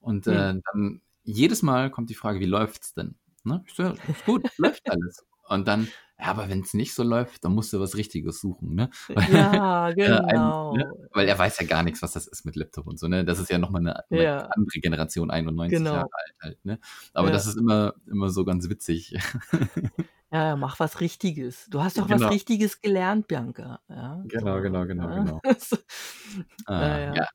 Und 0.00 0.26
äh, 0.26 0.60
dann 0.72 1.00
jedes 1.22 1.62
Mal 1.62 1.90
kommt 1.90 2.10
die 2.10 2.14
Frage, 2.14 2.40
wie 2.40 2.46
läuft's 2.46 2.94
denn? 2.94 3.14
Ne? 3.44 3.62
Ich 3.66 3.74
so, 3.74 3.84
ja, 3.84 3.90
ist 4.08 4.24
gut, 4.26 4.44
läuft 4.58 4.90
alles. 4.90 5.24
Und 5.48 5.68
dann, 5.68 5.86
ja, 6.20 6.26
aber 6.26 6.48
wenn 6.48 6.60
es 6.60 6.74
nicht 6.74 6.94
so 6.94 7.02
läuft, 7.02 7.44
dann 7.44 7.54
musst 7.54 7.72
du 7.72 7.80
was 7.80 7.96
Richtiges 7.96 8.40
suchen, 8.40 8.74
ne? 8.74 8.90
Weil, 9.14 9.32
ja, 9.32 9.88
äh, 9.88 9.92
ein- 9.92 9.94
genau. 9.94 10.72
ne? 10.76 10.90
Weil 11.12 11.28
er 11.28 11.38
weiß 11.38 11.58
ja 11.60 11.66
gar 11.66 11.82
nichts, 11.82 12.02
was 12.02 12.12
das 12.12 12.26
ist 12.26 12.44
mit 12.44 12.56
Laptop 12.56 12.86
und 12.86 12.98
so, 12.98 13.08
ne? 13.08 13.24
Das 13.24 13.38
ist 13.38 13.50
ja 13.50 13.58
nochmal 13.58 13.80
eine, 13.82 14.10
eine 14.10 14.22
Ja. 14.22 14.38
andere 14.46 14.80
Generation, 14.80 15.30
91 15.30 15.78
Genau. 15.78 15.92
Jahre 15.94 16.08
alt 16.12 16.34
halt, 16.42 16.64
ne? 16.64 16.78
Aber 17.14 17.28
Ja. 17.28 17.32
das 17.34 17.46
ist 17.46 17.56
immer, 17.56 17.94
immer 18.06 18.30
so 18.30 18.44
ganz 18.44 18.68
witzig. 18.68 19.16
Ja, 20.30 20.56
mach 20.56 20.78
was 20.78 21.00
Richtiges. 21.00 21.68
Du 21.70 21.82
hast 21.82 21.96
doch 21.96 22.06
Genau. 22.06 22.26
was 22.26 22.30
Richtiges 22.30 22.82
gelernt, 22.82 23.28
Bianca. 23.28 23.80
Ja, 23.88 24.22
Genau, 24.26 24.56
so, 24.56 24.62
genau, 24.62 24.84
genau, 24.84 25.08
genau. 25.08 25.40
Ja, 25.42 25.52
Ah, 26.66 26.98
ja. 26.98 27.28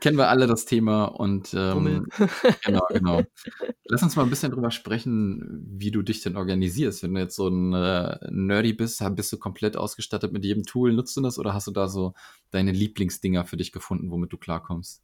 Kennen 0.00 0.16
wir 0.16 0.28
alle 0.28 0.46
das 0.46 0.64
Thema 0.64 1.04
und 1.04 1.52
ähm, 1.54 2.06
genau, 2.64 2.80
genau. 2.90 3.22
Lass 3.84 4.02
uns 4.02 4.16
mal 4.16 4.22
ein 4.22 4.30
bisschen 4.30 4.52
drüber 4.52 4.70
sprechen, 4.70 5.64
wie 5.68 5.90
du 5.90 6.02
dich 6.02 6.22
denn 6.22 6.36
organisierst. 6.36 7.02
Wenn 7.02 7.14
du 7.14 7.20
jetzt 7.20 7.36
so 7.36 7.48
ein 7.48 7.72
äh, 7.72 8.18
Nerdy 8.30 8.72
bist, 8.72 9.02
bist 9.14 9.32
du 9.32 9.38
komplett 9.38 9.76
ausgestattet 9.76 10.32
mit 10.32 10.44
jedem 10.44 10.64
Tool. 10.64 10.92
Nutzt 10.92 11.16
du 11.16 11.20
das 11.20 11.38
oder 11.38 11.54
hast 11.54 11.66
du 11.66 11.70
da 11.72 11.88
so 11.88 12.14
deine 12.50 12.72
Lieblingsdinger 12.72 13.44
für 13.44 13.56
dich 13.56 13.72
gefunden, 13.72 14.10
womit 14.10 14.32
du 14.32 14.38
klarkommst? 14.38 15.02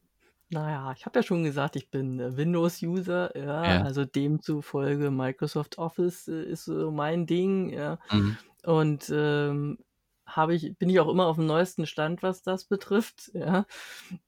Naja, 0.49 0.95
ich 0.97 1.05
habe 1.07 1.19
ja 1.19 1.23
schon 1.25 1.43
gesagt, 1.43 1.75
ich 1.75 1.91
bin 1.91 2.21
äh, 2.21 2.37
Windows-User, 2.37 3.37
ja, 3.37 3.65
Ja. 3.65 3.83
also 3.83 4.05
demzufolge 4.05 5.11
Microsoft 5.11 5.77
Office 5.79 6.29
äh, 6.29 6.45
ist 6.45 6.67
so 6.67 6.93
mein 6.93 7.27
Ding, 7.27 7.71
ja. 7.71 7.99
Mhm. 8.13 8.37
Und 8.65 9.13
ähm, 9.13 9.79
habe 10.27 10.55
ich, 10.55 10.77
bin 10.77 10.91
ich 10.91 11.01
auch 11.01 11.09
immer 11.09 11.27
auf 11.27 11.37
dem 11.37 11.47
neuesten 11.47 11.87
Stand, 11.87 12.23
was 12.23 12.43
das 12.43 12.65
betrifft. 12.65 13.31
Ja. 13.47 13.67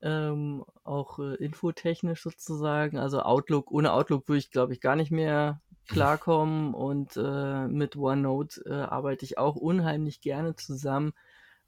Ähm, 0.00 0.64
auch 0.84 1.18
äh, 1.18 1.34
infotechnisch 1.36 2.22
sozusagen. 2.22 2.98
Also 2.98 3.22
Outlook, 3.22 3.70
ohne 3.72 3.92
Outlook 3.92 4.28
würde 4.28 4.38
ich, 4.38 4.50
glaube 4.50 4.72
ich, 4.72 4.80
gar 4.80 4.96
nicht 4.96 5.10
mehr 5.10 5.60
klarkommen. 5.88 6.74
Und 6.74 7.16
äh, 7.16 7.66
mit 7.66 7.96
OneNote 7.96 8.62
äh, 8.66 8.72
arbeite 8.72 9.24
ich 9.24 9.38
auch 9.38 9.56
unheimlich 9.56 10.20
gerne 10.20 10.54
zusammen, 10.54 11.12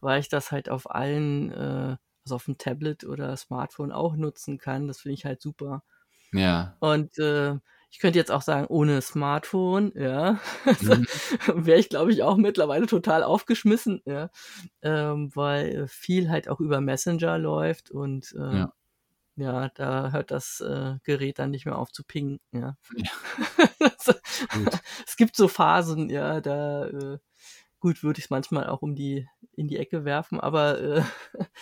weil 0.00 0.20
ich 0.20 0.28
das 0.28 0.52
halt 0.52 0.68
auf 0.68 0.90
allen, 0.90 1.50
äh, 1.50 1.96
also 2.24 2.36
auf 2.36 2.44
dem 2.44 2.58
Tablet 2.58 3.04
oder 3.04 3.36
Smartphone 3.36 3.90
auch 3.90 4.14
nutzen 4.14 4.58
kann. 4.58 4.86
Das 4.86 5.00
finde 5.00 5.14
ich 5.14 5.24
halt 5.24 5.40
super. 5.40 5.82
Ja. 6.32 6.76
Und 6.78 7.18
äh, 7.18 7.56
ich 7.90 7.98
könnte 7.98 8.18
jetzt 8.18 8.30
auch 8.30 8.42
sagen, 8.42 8.66
ohne 8.68 9.02
Smartphone, 9.02 9.92
ja, 9.94 10.38
mhm. 10.80 11.06
wäre 11.54 11.78
ich, 11.78 11.88
glaube 11.88 12.12
ich, 12.12 12.22
auch 12.22 12.36
mittlerweile 12.36 12.86
total 12.86 13.22
aufgeschmissen, 13.22 14.00
ja, 14.04 14.30
ähm, 14.82 15.30
weil 15.34 15.88
viel 15.88 16.30
halt 16.30 16.48
auch 16.48 16.60
über 16.60 16.80
Messenger 16.80 17.38
läuft 17.38 17.90
und 17.90 18.32
äh, 18.38 18.58
ja. 18.58 18.72
ja. 19.36 19.68
da 19.70 20.12
hört 20.12 20.30
das 20.30 20.60
äh, 20.60 20.96
Gerät 21.02 21.38
dann 21.38 21.50
nicht 21.50 21.66
mehr 21.66 21.78
auf 21.78 21.90
zu 21.90 22.04
pingen, 22.04 22.38
ja. 22.52 22.76
ja. 22.96 23.10
es 25.06 25.16
gibt 25.16 25.34
so 25.34 25.48
Phasen, 25.48 26.10
ja, 26.10 26.40
da 26.40 26.86
äh, 26.86 27.18
gut 27.80 28.02
würde 28.02 28.18
ich 28.18 28.26
es 28.26 28.30
manchmal 28.30 28.68
auch 28.68 28.82
um 28.82 28.94
die 28.94 29.26
in 29.56 29.66
die 29.66 29.78
Ecke 29.78 30.04
werfen, 30.04 30.38
aber 30.38 30.80
äh, 30.80 31.02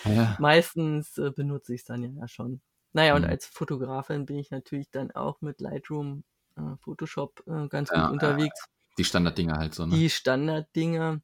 ja. 0.05 0.37
meistens 0.41 1.17
äh, 1.17 1.31
benutze 1.31 1.75
ich 1.75 1.81
es 1.81 1.87
dann 1.87 2.03
ja 2.03 2.29
schon. 2.29 2.61
Naja, 2.99 3.15
und 3.15 3.23
mhm. 3.23 3.31
als 3.31 3.47
Fotografin 3.47 4.27
bin 4.27 4.39
ich 4.39 4.51
natürlich 4.51 4.91
dann 4.91 5.13
auch 5.13 5.41
mit 5.41 5.61
Lightroom, 5.61 6.25
äh, 6.57 6.63
Photoshop 6.81 7.45
äh, 7.47 7.69
ganz 7.69 7.91
ja, 7.91 8.03
gut 8.03 8.15
unterwegs. 8.15 8.67
die 8.99 9.05
Standarddinger 9.05 9.57
halt 9.57 9.73
so, 9.73 9.87
ne? 9.87 9.95
Die 9.95 10.11
Standarddinger. 10.11 11.21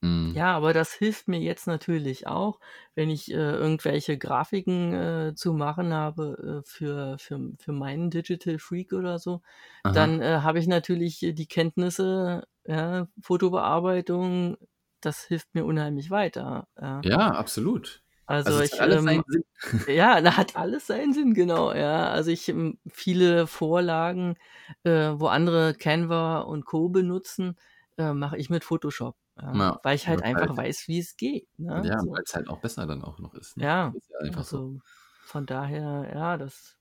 Mhm. 0.00 0.32
Ja, 0.34 0.56
aber 0.56 0.72
das 0.72 0.94
hilft 0.94 1.28
mir 1.28 1.38
jetzt 1.38 1.66
natürlich 1.66 2.26
auch, 2.26 2.60
wenn 2.94 3.10
ich 3.10 3.30
äh, 3.30 3.34
irgendwelche 3.34 4.16
Grafiken 4.16 4.94
äh, 4.94 5.34
zu 5.34 5.52
machen 5.52 5.92
habe 5.92 6.62
äh, 6.62 6.66
für, 6.66 7.18
für, 7.18 7.52
für 7.58 7.72
meinen 7.72 8.08
Digital 8.08 8.58
Freak 8.58 8.94
oder 8.94 9.18
so. 9.18 9.42
Aha. 9.82 9.92
Dann 9.92 10.22
äh, 10.22 10.38
habe 10.40 10.60
ich 10.60 10.66
natürlich 10.66 11.18
die 11.18 11.46
Kenntnisse, 11.46 12.46
ja, 12.64 13.06
Fotobearbeitung, 13.20 14.56
das 15.02 15.24
hilft 15.24 15.54
mir 15.54 15.66
unheimlich 15.66 16.10
weiter. 16.10 16.68
Ja, 16.80 17.02
ja 17.04 17.18
absolut. 17.32 18.02
Also, 18.28 18.56
also 18.56 18.62
ich, 18.62 18.78
ähm, 18.78 19.24
ja, 19.88 20.20
da 20.20 20.36
hat 20.36 20.54
alles 20.54 20.86
seinen 20.86 21.14
Sinn, 21.14 21.32
genau, 21.32 21.72
ja. 21.72 22.10
Also 22.10 22.30
ich 22.30 22.46
ähm, 22.50 22.78
viele 22.86 23.46
Vorlagen, 23.46 24.36
äh, 24.82 25.12
wo 25.14 25.28
andere 25.28 25.72
Canva 25.72 26.40
und 26.40 26.66
Co. 26.66 26.90
benutzen, 26.90 27.56
äh, 27.96 28.12
mache 28.12 28.36
ich 28.36 28.50
mit 28.50 28.64
Photoshop. 28.64 29.16
Ja, 29.40 29.54
ja, 29.54 29.80
weil 29.82 29.96
ich 29.96 30.06
halt 30.08 30.22
einfach 30.22 30.48
halt, 30.48 30.58
weiß, 30.58 30.88
wie 30.88 30.98
es 30.98 31.16
geht. 31.16 31.48
Ne? 31.56 31.82
Ja, 31.86 32.00
so. 32.00 32.10
weil 32.10 32.22
es 32.22 32.34
halt 32.34 32.48
auch 32.50 32.60
besser 32.60 32.86
dann 32.86 33.02
auch 33.02 33.18
noch 33.18 33.32
ist. 33.32 33.56
Ne? 33.56 33.64
Ja, 33.64 33.94
ist 33.96 34.10
ja 34.10 34.18
einfach 34.18 34.40
also 34.40 34.72
so. 34.74 34.80
von 35.24 35.46
daher, 35.46 36.10
ja, 36.12 36.36
das, 36.36 36.76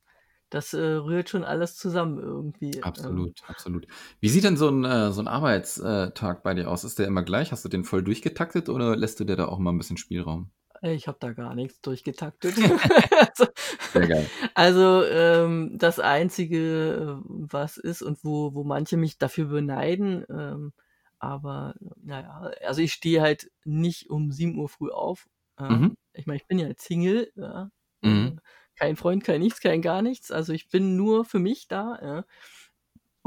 das 0.50 0.74
äh, 0.74 0.82
rührt 0.82 1.30
schon 1.30 1.46
alles 1.46 1.78
zusammen 1.78 2.20
irgendwie. 2.20 2.76
Ähm. 2.76 2.84
Absolut, 2.84 3.40
ähm. 3.40 3.46
absolut. 3.48 3.88
Wie 4.20 4.28
sieht 4.28 4.44
denn 4.44 4.58
so 4.58 4.68
ein, 4.68 4.84
äh, 4.84 5.14
so 5.14 5.22
ein 5.22 5.30
Arbeitstag 5.30 6.44
bei 6.44 6.54
dir 6.56 6.70
aus? 6.70 6.84
Ist 6.84 7.00
der 7.00 7.08
immer 7.08 7.24
gleich? 7.24 7.54
Hast 7.54 7.64
du 7.64 7.70
den 7.70 7.86
voll 7.86 8.04
durchgetaktet 8.04 8.68
oder 8.68 8.98
lässt 8.98 9.22
du 9.22 9.24
dir 9.24 9.38
da 9.38 9.46
auch 9.46 9.60
mal 9.60 9.72
ein 9.72 9.78
bisschen 9.78 9.96
Spielraum? 9.96 10.52
Ich 10.82 11.08
habe 11.08 11.18
da 11.20 11.34
gar 11.34 11.56
nichts 11.56 11.82
durchgetaktet. 11.82 12.56
also, 12.58 13.48
Sehr 13.94 14.08
geil. 14.08 14.30
also 14.54 15.04
ähm, 15.04 15.78
das 15.78 16.00
Einzige, 16.00 17.22
was 17.26 17.78
ist 17.78 18.02
und 18.02 18.24
wo, 18.24 18.54
wo 18.54 18.64
manche 18.64 18.98
mich 18.98 19.18
dafür 19.18 19.46
beneiden, 19.46 20.26
ähm, 20.30 20.74
aber 21.20 21.74
naja, 22.04 22.52
also 22.66 22.82
ich 22.82 22.94
stehe 22.94 23.22
halt 23.22 23.52
nicht 23.66 24.10
um 24.10 24.32
7 24.32 24.58
Uhr 24.58 24.70
früh 24.70 24.92
auf. 24.92 25.28
Äh, 25.58 25.70
mhm. 25.70 25.98
Ich 26.14 26.28
meine, 26.28 26.38
ich 26.38 26.48
bin 26.48 26.60
ja 26.60 26.70
Single, 26.78 27.32
ja. 27.36 27.72
Mhm. 28.02 28.40
kein 28.76 28.96
Freund, 28.96 29.24
kein 29.24 29.42
nichts, 29.42 29.60
kein 29.60 29.82
gar 29.82 30.04
nichts. 30.04 30.32
Also 30.32 30.54
ich 30.54 30.70
bin 30.70 30.96
nur 30.96 31.26
für 31.26 31.40
mich 31.40 31.68
da. 31.68 32.00
Ja. 32.02 32.26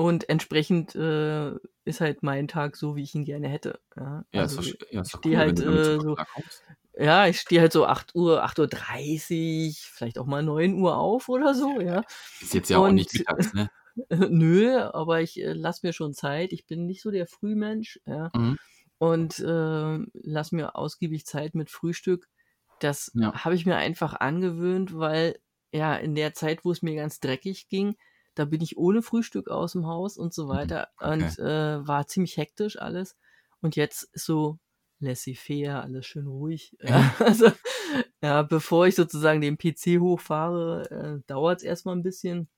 Und 0.01 0.31
entsprechend 0.31 0.95
äh, 0.95 1.51
ist 1.85 2.01
halt 2.01 2.23
mein 2.23 2.49
Tag 2.49 2.77
so, 2.77 2.97
wie 2.97 3.03
ich 3.03 3.15
ihn 3.15 3.27
gerne 3.27 3.49
hätte. 3.49 3.81
Ja, 3.95 4.25
ja 4.33 4.41
also, 4.41 4.63
ist 4.63 4.81
doch, 4.81 4.91
ja, 4.91 5.03
ist 5.03 5.13
doch 5.13 5.21
cool, 5.27 5.37
halt 5.37 5.61
äh, 5.61 6.01
so, 6.01 6.17
ja, 6.99 7.27
ich 7.27 7.39
stehe 7.39 7.61
halt 7.61 7.75
so 7.75 7.85
8 7.85 8.15
Uhr, 8.15 8.43
8.30 8.43 9.69
Uhr, 9.69 9.75
vielleicht 9.93 10.19
auch 10.19 10.25
mal 10.25 10.43
9 10.43 10.73
Uhr 10.81 10.97
auf 10.97 11.29
oder 11.29 11.55
so, 11.55 11.83
ja. 11.83 12.03
Ist 12.41 12.55
jetzt 12.55 12.71
ja 12.71 12.79
Und, 12.79 12.89
auch 12.89 12.93
nicht 12.93 13.13
mittags, 13.13 13.53
ne? 13.53 13.71
Nö, 14.31 14.79
aber 14.81 15.21
ich 15.21 15.39
äh, 15.39 15.53
lasse 15.53 15.87
mir 15.87 15.93
schon 15.93 16.15
Zeit. 16.15 16.55
Ich 16.55 16.65
bin 16.65 16.87
nicht 16.87 17.03
so 17.03 17.11
der 17.11 17.27
Frühmensch, 17.27 18.01
ja. 18.07 18.31
Mhm. 18.35 18.57
Und 18.97 19.39
äh, 19.41 19.99
lass 20.15 20.51
mir 20.51 20.77
ausgiebig 20.77 21.27
Zeit 21.27 21.55
mit 21.55 21.69
Frühstück. 21.69 22.27
Das 22.79 23.13
ja. 23.13 23.35
habe 23.35 23.55
ich 23.55 23.67
mir 23.67 23.77
einfach 23.77 24.15
angewöhnt, 24.15 24.97
weil 24.97 25.39
ja, 25.75 25.95
in 25.95 26.15
der 26.15 26.33
Zeit, 26.33 26.65
wo 26.65 26.73
es 26.73 26.81
mir 26.81 26.95
ganz 26.95 27.21
dreckig 27.21 27.69
ging, 27.69 27.97
da 28.41 28.47
bin 28.47 28.63
ich 28.63 28.79
ohne 28.79 29.03
Frühstück 29.03 29.49
aus 29.49 29.73
dem 29.73 29.87
Haus 29.87 30.17
und 30.17 30.33
so 30.33 30.47
mhm. 30.47 30.49
weiter 30.49 30.89
okay. 30.97 31.13
und 31.13 31.39
äh, 31.39 31.87
war 31.87 32.07
ziemlich 32.07 32.39
hektisch 32.39 32.79
alles. 32.81 33.19
Und 33.61 33.77
jetzt 33.77 34.09
so 34.15 34.59
laissez-faire, 34.99 35.83
alles 35.83 36.07
schön 36.07 36.27
ruhig. 36.27 36.75
Ja, 36.83 37.15
also, 37.19 37.53
ja, 38.23 38.43
bevor 38.43 38.87
ich 38.87 38.95
sozusagen 38.95 39.43
den 39.43 39.59
PC 39.59 40.01
hochfahre, 40.01 40.91
äh, 40.91 41.27
dauert 41.27 41.59
es 41.59 41.65
erstmal 41.65 41.97
ein 41.97 42.03
bisschen. 42.03 42.49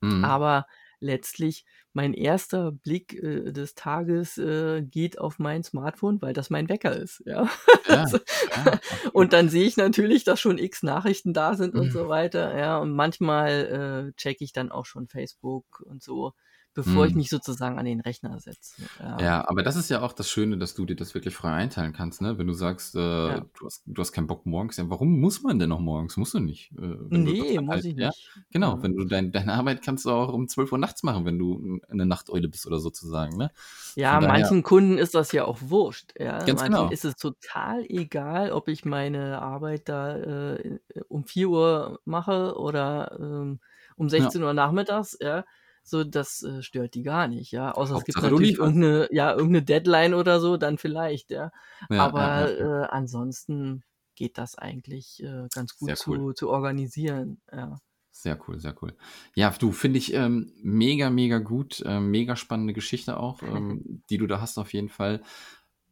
Mhm. 0.00 0.24
Aber 0.24 0.66
letztlich 1.00 1.64
mein 1.98 2.14
erster 2.14 2.70
Blick 2.70 3.20
äh, 3.20 3.50
des 3.50 3.74
Tages 3.74 4.38
äh, 4.38 4.82
geht 4.82 5.18
auf 5.18 5.40
mein 5.40 5.64
Smartphone, 5.64 6.22
weil 6.22 6.32
das 6.32 6.48
mein 6.48 6.68
Wecker 6.68 6.94
ist. 6.94 7.24
Ja. 7.26 7.48
ja, 7.88 7.94
also, 8.02 8.18
ja 8.54 8.78
und 9.12 9.32
dann 9.32 9.48
sehe 9.48 9.66
ich 9.66 9.76
natürlich, 9.76 10.22
dass 10.22 10.38
schon 10.38 10.58
x 10.58 10.84
Nachrichten 10.84 11.32
da 11.32 11.54
sind 11.54 11.74
mhm. 11.74 11.80
und 11.80 11.90
so 11.90 12.08
weiter. 12.08 12.56
Ja, 12.56 12.78
und 12.78 12.92
manchmal 12.92 14.12
äh, 14.12 14.16
checke 14.16 14.44
ich 14.44 14.52
dann 14.52 14.70
auch 14.70 14.86
schon 14.86 15.08
Facebook 15.08 15.80
und 15.80 16.00
so 16.00 16.34
bevor 16.74 17.04
hm. 17.04 17.10
ich 17.10 17.14
mich 17.14 17.30
sozusagen 17.30 17.78
an 17.78 17.84
den 17.84 18.00
Rechner 18.00 18.38
setze. 18.38 18.82
Ja. 19.00 19.20
ja. 19.20 19.48
aber 19.48 19.62
das 19.62 19.76
ist 19.76 19.88
ja 19.88 20.00
auch 20.02 20.12
das 20.12 20.30
Schöne, 20.30 20.58
dass 20.58 20.74
du 20.74 20.84
dir 20.84 20.96
das 20.96 21.14
wirklich 21.14 21.34
frei 21.34 21.52
einteilen 21.52 21.92
kannst, 21.92 22.20
ne? 22.20 22.38
Wenn 22.38 22.46
du 22.46 22.52
sagst, 22.52 22.94
äh, 22.94 22.98
ja. 22.98 23.40
du, 23.40 23.66
hast, 23.66 23.82
du 23.86 24.00
hast 24.00 24.12
keinen 24.12 24.26
Bock 24.26 24.46
morgens, 24.46 24.76
ja, 24.76 24.88
warum 24.88 25.20
muss 25.20 25.42
man 25.42 25.58
denn 25.58 25.70
noch 25.70 25.80
morgens? 25.80 26.16
Musst 26.16 26.34
du 26.34 26.40
nicht. 26.40 26.72
Äh, 26.78 26.96
nee, 27.10 27.58
muss 27.60 27.74
halt, 27.74 27.84
ich 27.84 27.96
nicht. 27.96 28.30
Genau, 28.50 28.76
ja. 28.76 28.82
wenn 28.82 28.96
du 28.96 29.04
dein, 29.04 29.32
deine 29.32 29.54
Arbeit 29.54 29.82
kannst 29.82 30.04
du 30.04 30.10
auch 30.10 30.32
um 30.32 30.46
12 30.46 30.72
Uhr 30.72 30.78
nachts 30.78 31.02
machen, 31.02 31.24
wenn 31.24 31.38
du 31.38 31.80
eine 31.88 32.06
Nachteule 32.06 32.48
bist 32.48 32.66
oder 32.66 32.78
sozusagen, 32.78 33.36
ne? 33.36 33.50
Ja, 33.96 34.20
daher, 34.20 34.28
manchen 34.28 34.62
Kunden 34.62 34.98
ist 34.98 35.14
das 35.14 35.32
ja 35.32 35.44
auch 35.44 35.58
wurscht. 35.60 36.12
Ja? 36.18 36.38
Ganz 36.44 36.60
manchen 36.60 36.74
genau. 36.74 36.90
ist 36.90 37.04
es 37.04 37.16
total 37.16 37.84
egal, 37.88 38.52
ob 38.52 38.68
ich 38.68 38.84
meine 38.84 39.40
Arbeit 39.40 39.88
da 39.88 40.16
äh, 40.16 40.78
um 41.08 41.24
4 41.24 41.48
Uhr 41.48 42.00
mache 42.04 42.56
oder 42.56 43.18
ähm, 43.20 43.58
um 43.96 44.08
16 44.08 44.42
Uhr 44.42 44.54
nachmittags, 44.54 45.18
ja 45.20 45.44
so, 45.88 46.04
das 46.04 46.42
äh, 46.42 46.62
stört 46.62 46.94
die 46.94 47.02
gar 47.02 47.28
nicht, 47.28 47.52
ja. 47.52 47.72
Außer 47.72 47.94
Hauptsache 47.94 47.98
es 47.98 48.14
gibt 48.14 48.22
natürlich 48.22 48.58
irgendeine, 48.58 49.08
ja, 49.10 49.30
irgendeine 49.30 49.62
Deadline 49.62 50.14
oder 50.14 50.40
so, 50.40 50.56
dann 50.56 50.78
vielleicht, 50.78 51.30
ja. 51.30 51.50
ja 51.90 52.02
Aber 52.02 52.20
ja, 52.20 52.50
ja. 52.50 52.82
Äh, 52.82 52.86
ansonsten 52.88 53.82
geht 54.14 54.38
das 54.38 54.56
eigentlich 54.56 55.22
äh, 55.22 55.48
ganz 55.54 55.76
gut 55.76 55.90
cool. 56.06 56.18
zu, 56.18 56.32
zu 56.32 56.50
organisieren, 56.50 57.40
ja. 57.52 57.78
Sehr 58.10 58.36
cool, 58.48 58.58
sehr 58.58 58.74
cool. 58.82 58.96
Ja, 59.36 59.54
du 59.56 59.70
finde 59.70 59.98
ich 59.98 60.12
ähm, 60.12 60.52
mega, 60.60 61.08
mega 61.08 61.38
gut, 61.38 61.82
äh, 61.86 62.00
mega 62.00 62.34
spannende 62.34 62.72
Geschichte 62.72 63.16
auch, 63.16 63.44
ähm, 63.44 64.02
die 64.10 64.18
du 64.18 64.26
da 64.26 64.40
hast 64.40 64.58
auf 64.58 64.72
jeden 64.72 64.88
Fall. 64.88 65.22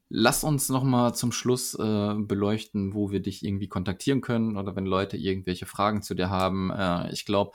Lass 0.09 0.43
uns 0.43 0.69
noch 0.69 0.83
mal 0.83 1.15
zum 1.15 1.31
Schluss 1.31 1.75
äh, 1.75 2.15
beleuchten, 2.17 2.95
wo 2.95 3.13
wir 3.13 3.21
dich 3.21 3.45
irgendwie 3.45 3.69
kontaktieren 3.69 4.23
können 4.23 4.57
oder 4.57 4.75
wenn 4.75 4.87
Leute 4.87 5.17
irgendwelche 5.17 5.67
Fragen 5.67 6.03
zu 6.03 6.15
dir 6.15 6.29
haben. 6.29 6.71
Äh, 6.71 7.13
ich 7.13 7.27
glaube, 7.27 7.53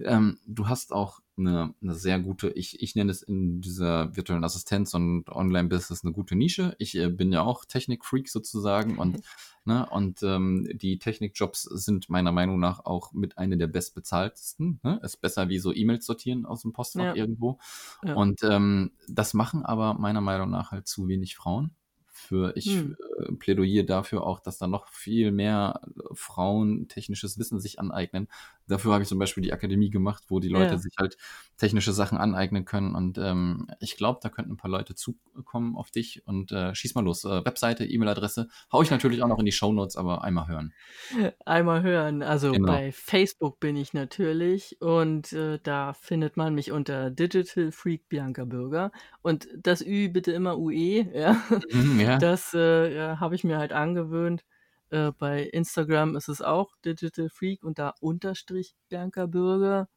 ähm, 0.00 0.38
du 0.46 0.68
hast 0.68 0.92
auch 0.92 1.20
eine, 1.36 1.74
eine 1.82 1.94
sehr 1.94 2.18
gute, 2.18 2.50
ich, 2.50 2.82
ich 2.82 2.94
nenne 2.94 3.10
es 3.10 3.22
in 3.22 3.60
dieser 3.60 4.14
virtuellen 4.16 4.44
Assistenz 4.44 4.94
und 4.94 5.28
Online-Business 5.28 6.04
eine 6.04 6.12
gute 6.12 6.36
Nische. 6.36 6.74
Ich 6.78 6.96
äh, 6.96 7.08
bin 7.08 7.32
ja 7.32 7.42
auch 7.42 7.64
Technik-Freak 7.64 8.28
sozusagen 8.28 8.98
und, 8.98 9.20
ne, 9.64 9.86
und 9.90 10.22
ähm, 10.22 10.68
die 10.72 10.98
Technik-Jobs 10.98 11.62
sind 11.62 12.08
meiner 12.10 12.32
Meinung 12.32 12.58
nach 12.58 12.84
auch 12.84 13.12
mit 13.12 13.38
einer 13.38 13.56
der 13.56 13.68
bestbezahltesten. 13.68 14.80
Ne? 14.82 15.00
Ist 15.02 15.20
besser 15.20 15.48
wie 15.48 15.58
so 15.58 15.72
E-Mails 15.72 16.06
sortieren 16.06 16.46
aus 16.46 16.62
dem 16.62 16.72
Postfach 16.72 17.02
ja. 17.02 17.14
irgendwo. 17.14 17.58
Ja. 18.04 18.14
Und 18.14 18.42
ähm, 18.42 18.92
das 19.08 19.34
machen 19.34 19.64
aber 19.64 19.94
meiner 19.94 20.20
Meinung 20.20 20.50
nach 20.50 20.72
halt 20.72 20.88
zu 20.88 21.08
wenig 21.08 21.36
Frauen 21.36 21.70
für, 22.18 22.56
ich 22.56 22.66
hm. 22.66 22.96
äh, 23.18 23.32
plädoyer 23.32 23.84
dafür 23.84 24.24
auch, 24.24 24.40
dass 24.40 24.58
da 24.58 24.66
noch 24.66 24.88
viel 24.88 25.30
mehr 25.30 25.80
Frauen 26.12 26.88
technisches 26.88 27.38
Wissen 27.38 27.60
sich 27.60 27.78
aneignen. 27.78 28.28
Dafür 28.68 28.92
habe 28.92 29.02
ich 29.02 29.08
zum 29.08 29.18
Beispiel 29.18 29.42
die 29.42 29.52
Akademie 29.52 29.90
gemacht, 29.90 30.24
wo 30.28 30.40
die 30.40 30.48
Leute 30.48 30.72
ja. 30.72 30.78
sich 30.78 30.94
halt 30.98 31.16
technische 31.56 31.92
Sachen 31.92 32.18
aneignen 32.18 32.64
können. 32.64 32.94
Und 32.94 33.18
ähm, 33.18 33.68
ich 33.80 33.96
glaube, 33.96 34.20
da 34.22 34.28
könnten 34.28 34.52
ein 34.52 34.56
paar 34.56 34.70
Leute 34.70 34.94
zukommen 34.94 35.76
auf 35.76 35.90
dich. 35.90 36.22
Und 36.26 36.52
äh, 36.52 36.74
schieß 36.74 36.94
mal 36.94 37.04
los. 37.04 37.24
Äh, 37.24 37.44
Webseite, 37.44 37.84
E-Mail-Adresse. 37.84 38.48
Hau 38.72 38.82
ich 38.82 38.90
natürlich 38.90 39.22
auch 39.22 39.28
noch 39.28 39.38
in 39.38 39.46
die 39.46 39.52
Show 39.52 39.72
Notes, 39.72 39.96
aber 39.96 40.22
einmal 40.24 40.48
hören. 40.48 40.72
Einmal 41.44 41.82
hören. 41.82 42.22
Also 42.22 42.52
genau. 42.52 42.68
bei 42.68 42.92
Facebook 42.92 43.60
bin 43.60 43.76
ich 43.76 43.92
natürlich. 43.94 44.80
Und 44.80 45.32
äh, 45.32 45.58
da 45.62 45.92
findet 45.94 46.36
man 46.36 46.54
mich 46.54 46.72
unter 46.72 47.10
Digital 47.10 47.72
Freak 47.72 48.08
Bianca 48.08 48.44
Bürger. 48.44 48.92
Und 49.22 49.48
das 49.56 49.84
Ü 49.84 50.08
bitte 50.08 50.32
immer 50.32 50.58
UE. 50.58 51.06
Ja. 51.12 51.42
Mhm, 51.72 52.00
ja. 52.00 52.18
Das, 52.18 52.54
äh, 52.54 53.16
habe 53.16 53.34
ich 53.34 53.44
mir 53.44 53.58
halt 53.58 53.72
angewöhnt. 53.72 54.44
Äh, 54.90 55.12
bei 55.18 55.42
Instagram 55.42 56.16
ist 56.16 56.28
es 56.28 56.42
auch 56.42 56.76
Digital 56.84 57.28
Freak 57.28 57.64
und 57.64 57.78
da 57.78 57.94
Unterstrich 58.00 58.74
Bianca 58.88 59.26
Bürger. 59.26 59.88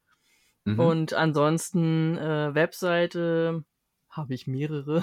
Mhm. 0.64 0.78
Und 0.78 1.14
ansonsten 1.14 2.16
äh, 2.18 2.54
Webseite 2.54 3.64
habe 4.08 4.34
ich 4.34 4.46
mehrere. 4.46 5.02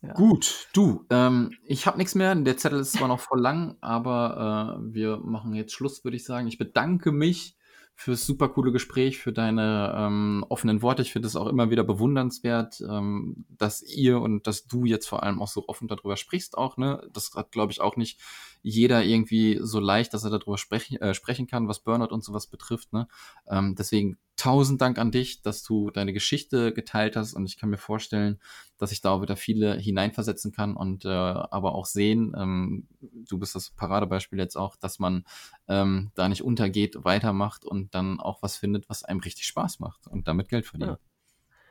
Ja. 0.00 0.12
Gut, 0.12 0.68
du, 0.72 1.04
ähm, 1.10 1.50
ich 1.64 1.86
habe 1.86 1.98
nichts 1.98 2.14
mehr. 2.14 2.34
Der 2.34 2.56
Zettel 2.56 2.80
ist 2.80 2.92
zwar 2.92 3.08
noch 3.08 3.20
voll 3.20 3.40
lang, 3.40 3.76
aber 3.80 4.78
äh, 4.78 4.94
wir 4.94 5.18
machen 5.18 5.54
jetzt 5.54 5.72
Schluss, 5.72 6.04
würde 6.04 6.16
ich 6.16 6.24
sagen. 6.24 6.46
Ich 6.46 6.58
bedanke 6.58 7.10
mich 7.10 7.56
fürs 7.96 8.24
super 8.24 8.48
coole 8.48 8.70
Gespräch, 8.70 9.18
für 9.18 9.32
deine 9.32 9.92
ähm, 9.96 10.44
offenen 10.48 10.82
Worte. 10.82 11.02
Ich 11.02 11.12
finde 11.12 11.26
es 11.26 11.34
auch 11.34 11.48
immer 11.48 11.70
wieder 11.70 11.82
bewundernswert, 11.82 12.80
ähm, 12.88 13.44
dass 13.48 13.82
ihr 13.82 14.20
und 14.20 14.46
dass 14.46 14.66
du 14.66 14.84
jetzt 14.84 15.08
vor 15.08 15.24
allem 15.24 15.42
auch 15.42 15.48
so 15.48 15.64
offen 15.66 15.88
darüber 15.88 16.16
sprichst 16.16 16.56
auch. 16.56 16.76
Ne? 16.76 17.02
Das 17.12 17.32
hat, 17.34 17.50
glaube 17.50 17.72
ich, 17.72 17.80
auch 17.80 17.96
nicht 17.96 18.20
jeder 18.62 19.04
irgendwie 19.04 19.58
so 19.60 19.80
leicht, 19.80 20.14
dass 20.14 20.24
er 20.24 20.30
darüber 20.30 20.58
sprech, 20.58 20.92
äh, 21.00 21.14
sprechen 21.14 21.46
kann, 21.46 21.68
was 21.68 21.80
Burnout 21.80 22.12
und 22.12 22.24
sowas 22.24 22.46
betrifft. 22.46 22.92
Ne? 22.92 23.08
Ähm, 23.48 23.74
deswegen 23.76 24.18
tausend 24.36 24.80
Dank 24.80 24.98
an 24.98 25.10
dich, 25.10 25.42
dass 25.42 25.62
du 25.64 25.90
deine 25.90 26.12
Geschichte 26.12 26.72
geteilt 26.72 27.16
hast 27.16 27.34
und 27.34 27.46
ich 27.46 27.56
kann 27.56 27.70
mir 27.70 27.76
vorstellen, 27.76 28.38
dass 28.78 28.92
ich 28.92 29.00
da 29.00 29.10
auch 29.10 29.22
wieder 29.22 29.36
viele 29.36 29.74
hineinversetzen 29.76 30.52
kann 30.52 30.76
und 30.76 31.04
äh, 31.04 31.08
aber 31.08 31.74
auch 31.74 31.86
sehen, 31.86 32.34
ähm, 32.38 32.86
du 33.00 33.38
bist 33.38 33.56
das 33.56 33.70
Paradebeispiel 33.70 34.38
jetzt 34.38 34.56
auch, 34.56 34.76
dass 34.76 35.00
man 35.00 35.24
ähm, 35.66 36.12
da 36.14 36.28
nicht 36.28 36.42
untergeht, 36.42 37.04
weitermacht 37.04 37.64
und 37.64 37.94
dann 37.94 38.20
auch 38.20 38.40
was 38.40 38.56
findet, 38.56 38.88
was 38.88 39.02
einem 39.02 39.20
richtig 39.20 39.46
Spaß 39.46 39.80
macht 39.80 40.06
und 40.06 40.28
damit 40.28 40.48
Geld 40.48 40.66
verdient. 40.66 40.92
Ja. 40.92 41.07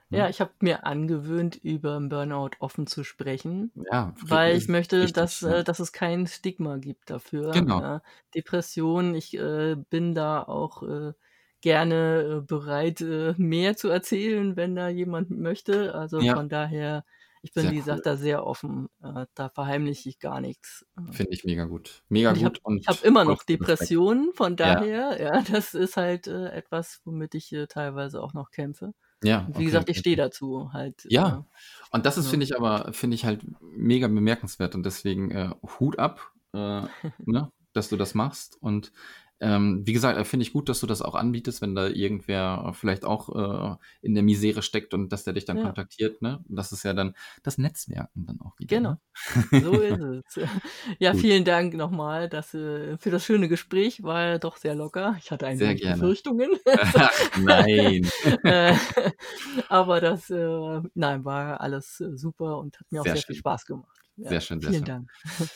Ja, 0.09 0.29
ich 0.29 0.39
habe 0.39 0.51
mir 0.61 0.85
angewöhnt, 0.85 1.57
über 1.57 1.99
Burnout 1.99 2.51
offen 2.59 2.87
zu 2.87 3.03
sprechen, 3.03 3.71
ja, 3.91 4.13
weil 4.21 4.55
ich 4.55 4.69
möchte, 4.69 4.97
richtig, 4.97 5.13
dass, 5.13 5.41
ja. 5.41 5.57
äh, 5.57 5.63
dass 5.63 5.79
es 5.79 5.91
kein 5.91 6.27
Stigma 6.27 6.77
gibt 6.77 7.09
dafür. 7.09 7.51
Genau. 7.51 7.97
Äh, 7.97 7.99
Depression, 8.33 9.15
ich 9.15 9.37
äh, 9.37 9.75
bin 9.89 10.15
da 10.15 10.43
auch 10.43 10.83
äh, 10.83 11.11
gerne 11.61 12.37
äh, 12.37 12.41
bereit, 12.41 13.01
äh, 13.01 13.33
mehr 13.37 13.75
zu 13.75 13.89
erzählen, 13.89 14.55
wenn 14.55 14.75
da 14.75 14.87
jemand 14.87 15.29
möchte. 15.29 15.93
Also 15.93 16.21
ja. 16.21 16.35
von 16.35 16.47
daher, 16.47 17.03
ich 17.41 17.53
bin, 17.53 17.63
sehr 17.63 17.71
wie 17.71 17.77
gesagt, 17.77 17.99
cool. 17.99 18.03
da 18.05 18.15
sehr 18.15 18.47
offen. 18.47 18.87
Äh, 19.03 19.25
da 19.33 19.49
verheimliche 19.49 20.07
ich 20.07 20.19
gar 20.19 20.39
nichts. 20.39 20.85
Finde 21.11 21.33
ich 21.33 21.43
mega 21.43 21.65
gut. 21.65 22.03
Mega 22.07 22.29
und 22.29 22.39
gut. 22.39 22.79
Ich 22.79 22.87
habe 22.87 22.97
hab 22.97 23.03
immer 23.03 23.25
noch 23.25 23.43
Depressionen, 23.43 24.31
von 24.33 24.55
daher, 24.55 25.17
ja. 25.19 25.35
ja, 25.35 25.41
das 25.51 25.73
ist 25.73 25.97
halt 25.97 26.27
etwas, 26.27 27.01
womit 27.03 27.35
ich 27.35 27.53
teilweise 27.67 28.21
auch 28.21 28.33
noch 28.33 28.51
kämpfe. 28.51 28.93
Ja. 29.23 29.39
Und 29.39 29.49
wie 29.49 29.55
okay, 29.55 29.65
gesagt, 29.65 29.89
ich 29.89 29.97
stehe 29.97 30.15
dazu 30.15 30.71
halt. 30.73 31.05
Ja. 31.09 31.45
Und 31.91 32.05
das 32.05 32.17
ist, 32.17 32.25
ja. 32.25 32.31
finde 32.31 32.45
ich 32.45 32.55
aber, 32.55 32.93
finde 32.93 33.15
ich 33.15 33.25
halt 33.25 33.41
mega 33.61 34.07
bemerkenswert 34.07 34.75
und 34.75 34.85
deswegen 34.85 35.31
äh, 35.31 35.49
Hut 35.79 35.99
ab, 35.99 36.31
äh, 36.53 36.81
ne, 37.25 37.51
dass 37.73 37.89
du 37.89 37.97
das 37.97 38.13
machst. 38.13 38.57
Und 38.61 38.91
ähm, 39.39 39.85
wie 39.85 39.93
gesagt, 39.93 40.25
finde 40.27 40.43
ich 40.43 40.53
gut, 40.53 40.69
dass 40.69 40.79
du 40.79 40.87
das 40.87 41.01
auch 41.01 41.15
anbietest, 41.15 41.61
wenn 41.61 41.75
da 41.75 41.87
irgendwer 41.87 42.71
vielleicht 42.73 43.05
auch 43.05 43.73
äh, 43.73 43.75
in 44.01 44.13
der 44.13 44.23
Misere 44.23 44.61
steckt 44.61 44.93
und 44.93 45.09
dass 45.09 45.23
der 45.23 45.33
dich 45.33 45.45
dann 45.45 45.57
ja. 45.57 45.63
kontaktiert. 45.63 46.21
Ne? 46.21 46.43
Das 46.47 46.71
ist 46.71 46.83
ja 46.83 46.93
dann 46.93 47.15
das 47.43 47.57
Netzwerken 47.57 48.25
dann 48.25 48.41
auch 48.41 48.57
wieder. 48.59 48.75
Genau, 48.77 48.97
ne? 49.51 49.61
so 49.61 49.71
ist 49.81 50.37
es. 50.37 50.49
Ja, 50.99 51.11
gut. 51.11 51.21
vielen 51.21 51.43
Dank 51.43 51.73
nochmal 51.73 52.29
dass, 52.29 52.53
äh, 52.53 52.97
für 52.97 53.11
das 53.11 53.25
schöne 53.25 53.47
Gespräch. 53.47 54.03
War 54.03 54.39
doch 54.39 54.57
sehr 54.57 54.75
locker. 54.75 55.15
Ich 55.19 55.31
hatte 55.31 55.47
ein 55.47 55.59
wenig 55.59 55.83
Befürchtungen. 55.83 56.51
nein. 57.41 58.07
Äh, 58.43 58.75
aber 59.69 60.01
das, 60.01 60.29
äh, 60.29 60.81
nein, 60.93 61.25
war 61.25 61.61
alles 61.61 61.99
äh, 61.99 62.15
super 62.17 62.59
und 62.59 62.79
hat 62.79 62.91
mir 62.91 63.01
auch 63.01 63.05
sehr, 63.05 63.15
sehr 63.15 63.23
viel 63.23 63.35
Spaß 63.35 63.65
gemacht. 63.65 63.97
Ja, 64.15 64.29
sehr 64.29 64.41
schön, 64.41 64.61
sehr 64.61 64.71
vielen 64.71 64.85
schön. 64.85 65.07
Vielen 65.07 65.07
Dank. 65.37 65.51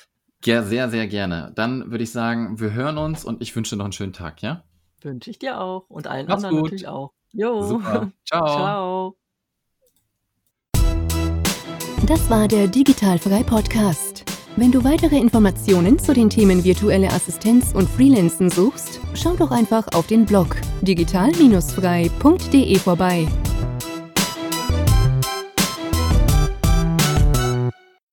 Ja, 0.45 0.63
sehr, 0.63 0.89
sehr 0.89 1.07
gerne. 1.07 1.51
Dann 1.55 1.91
würde 1.91 2.03
ich 2.03 2.11
sagen, 2.11 2.59
wir 2.59 2.73
hören 2.73 2.97
uns 2.97 3.23
und 3.23 3.41
ich 3.41 3.55
wünsche 3.55 3.75
noch 3.75 3.85
einen 3.85 3.93
schönen 3.93 4.13
Tag, 4.13 4.41
ja? 4.41 4.63
Wünsche 5.01 5.29
ich 5.29 5.39
dir 5.39 5.59
auch 5.59 5.89
und 5.89 6.07
allen 6.07 6.27
Mach's 6.27 6.43
anderen 6.43 6.57
gut. 6.57 6.65
natürlich 6.65 6.87
auch. 6.87 7.11
Jo. 7.31 7.61
Super. 7.61 8.11
Ciao. 8.25 8.45
Ciao. 8.47 9.15
Das 12.07 12.29
war 12.29 12.47
der 12.47 12.67
Digitalfrei 12.67 13.43
Podcast. 13.43 14.25
Wenn 14.57 14.71
du 14.71 14.83
weitere 14.83 15.17
Informationen 15.17 15.97
zu 15.97 16.13
den 16.13 16.29
Themen 16.29 16.63
virtuelle 16.63 17.09
Assistenz 17.09 17.73
und 17.73 17.87
Freelancen 17.89 18.49
suchst, 18.49 18.99
schau 19.13 19.35
doch 19.35 19.51
einfach 19.51 19.87
auf 19.93 20.07
den 20.07 20.25
Blog 20.25 20.57
digital-frei.de 20.81 22.79
vorbei. 22.79 23.27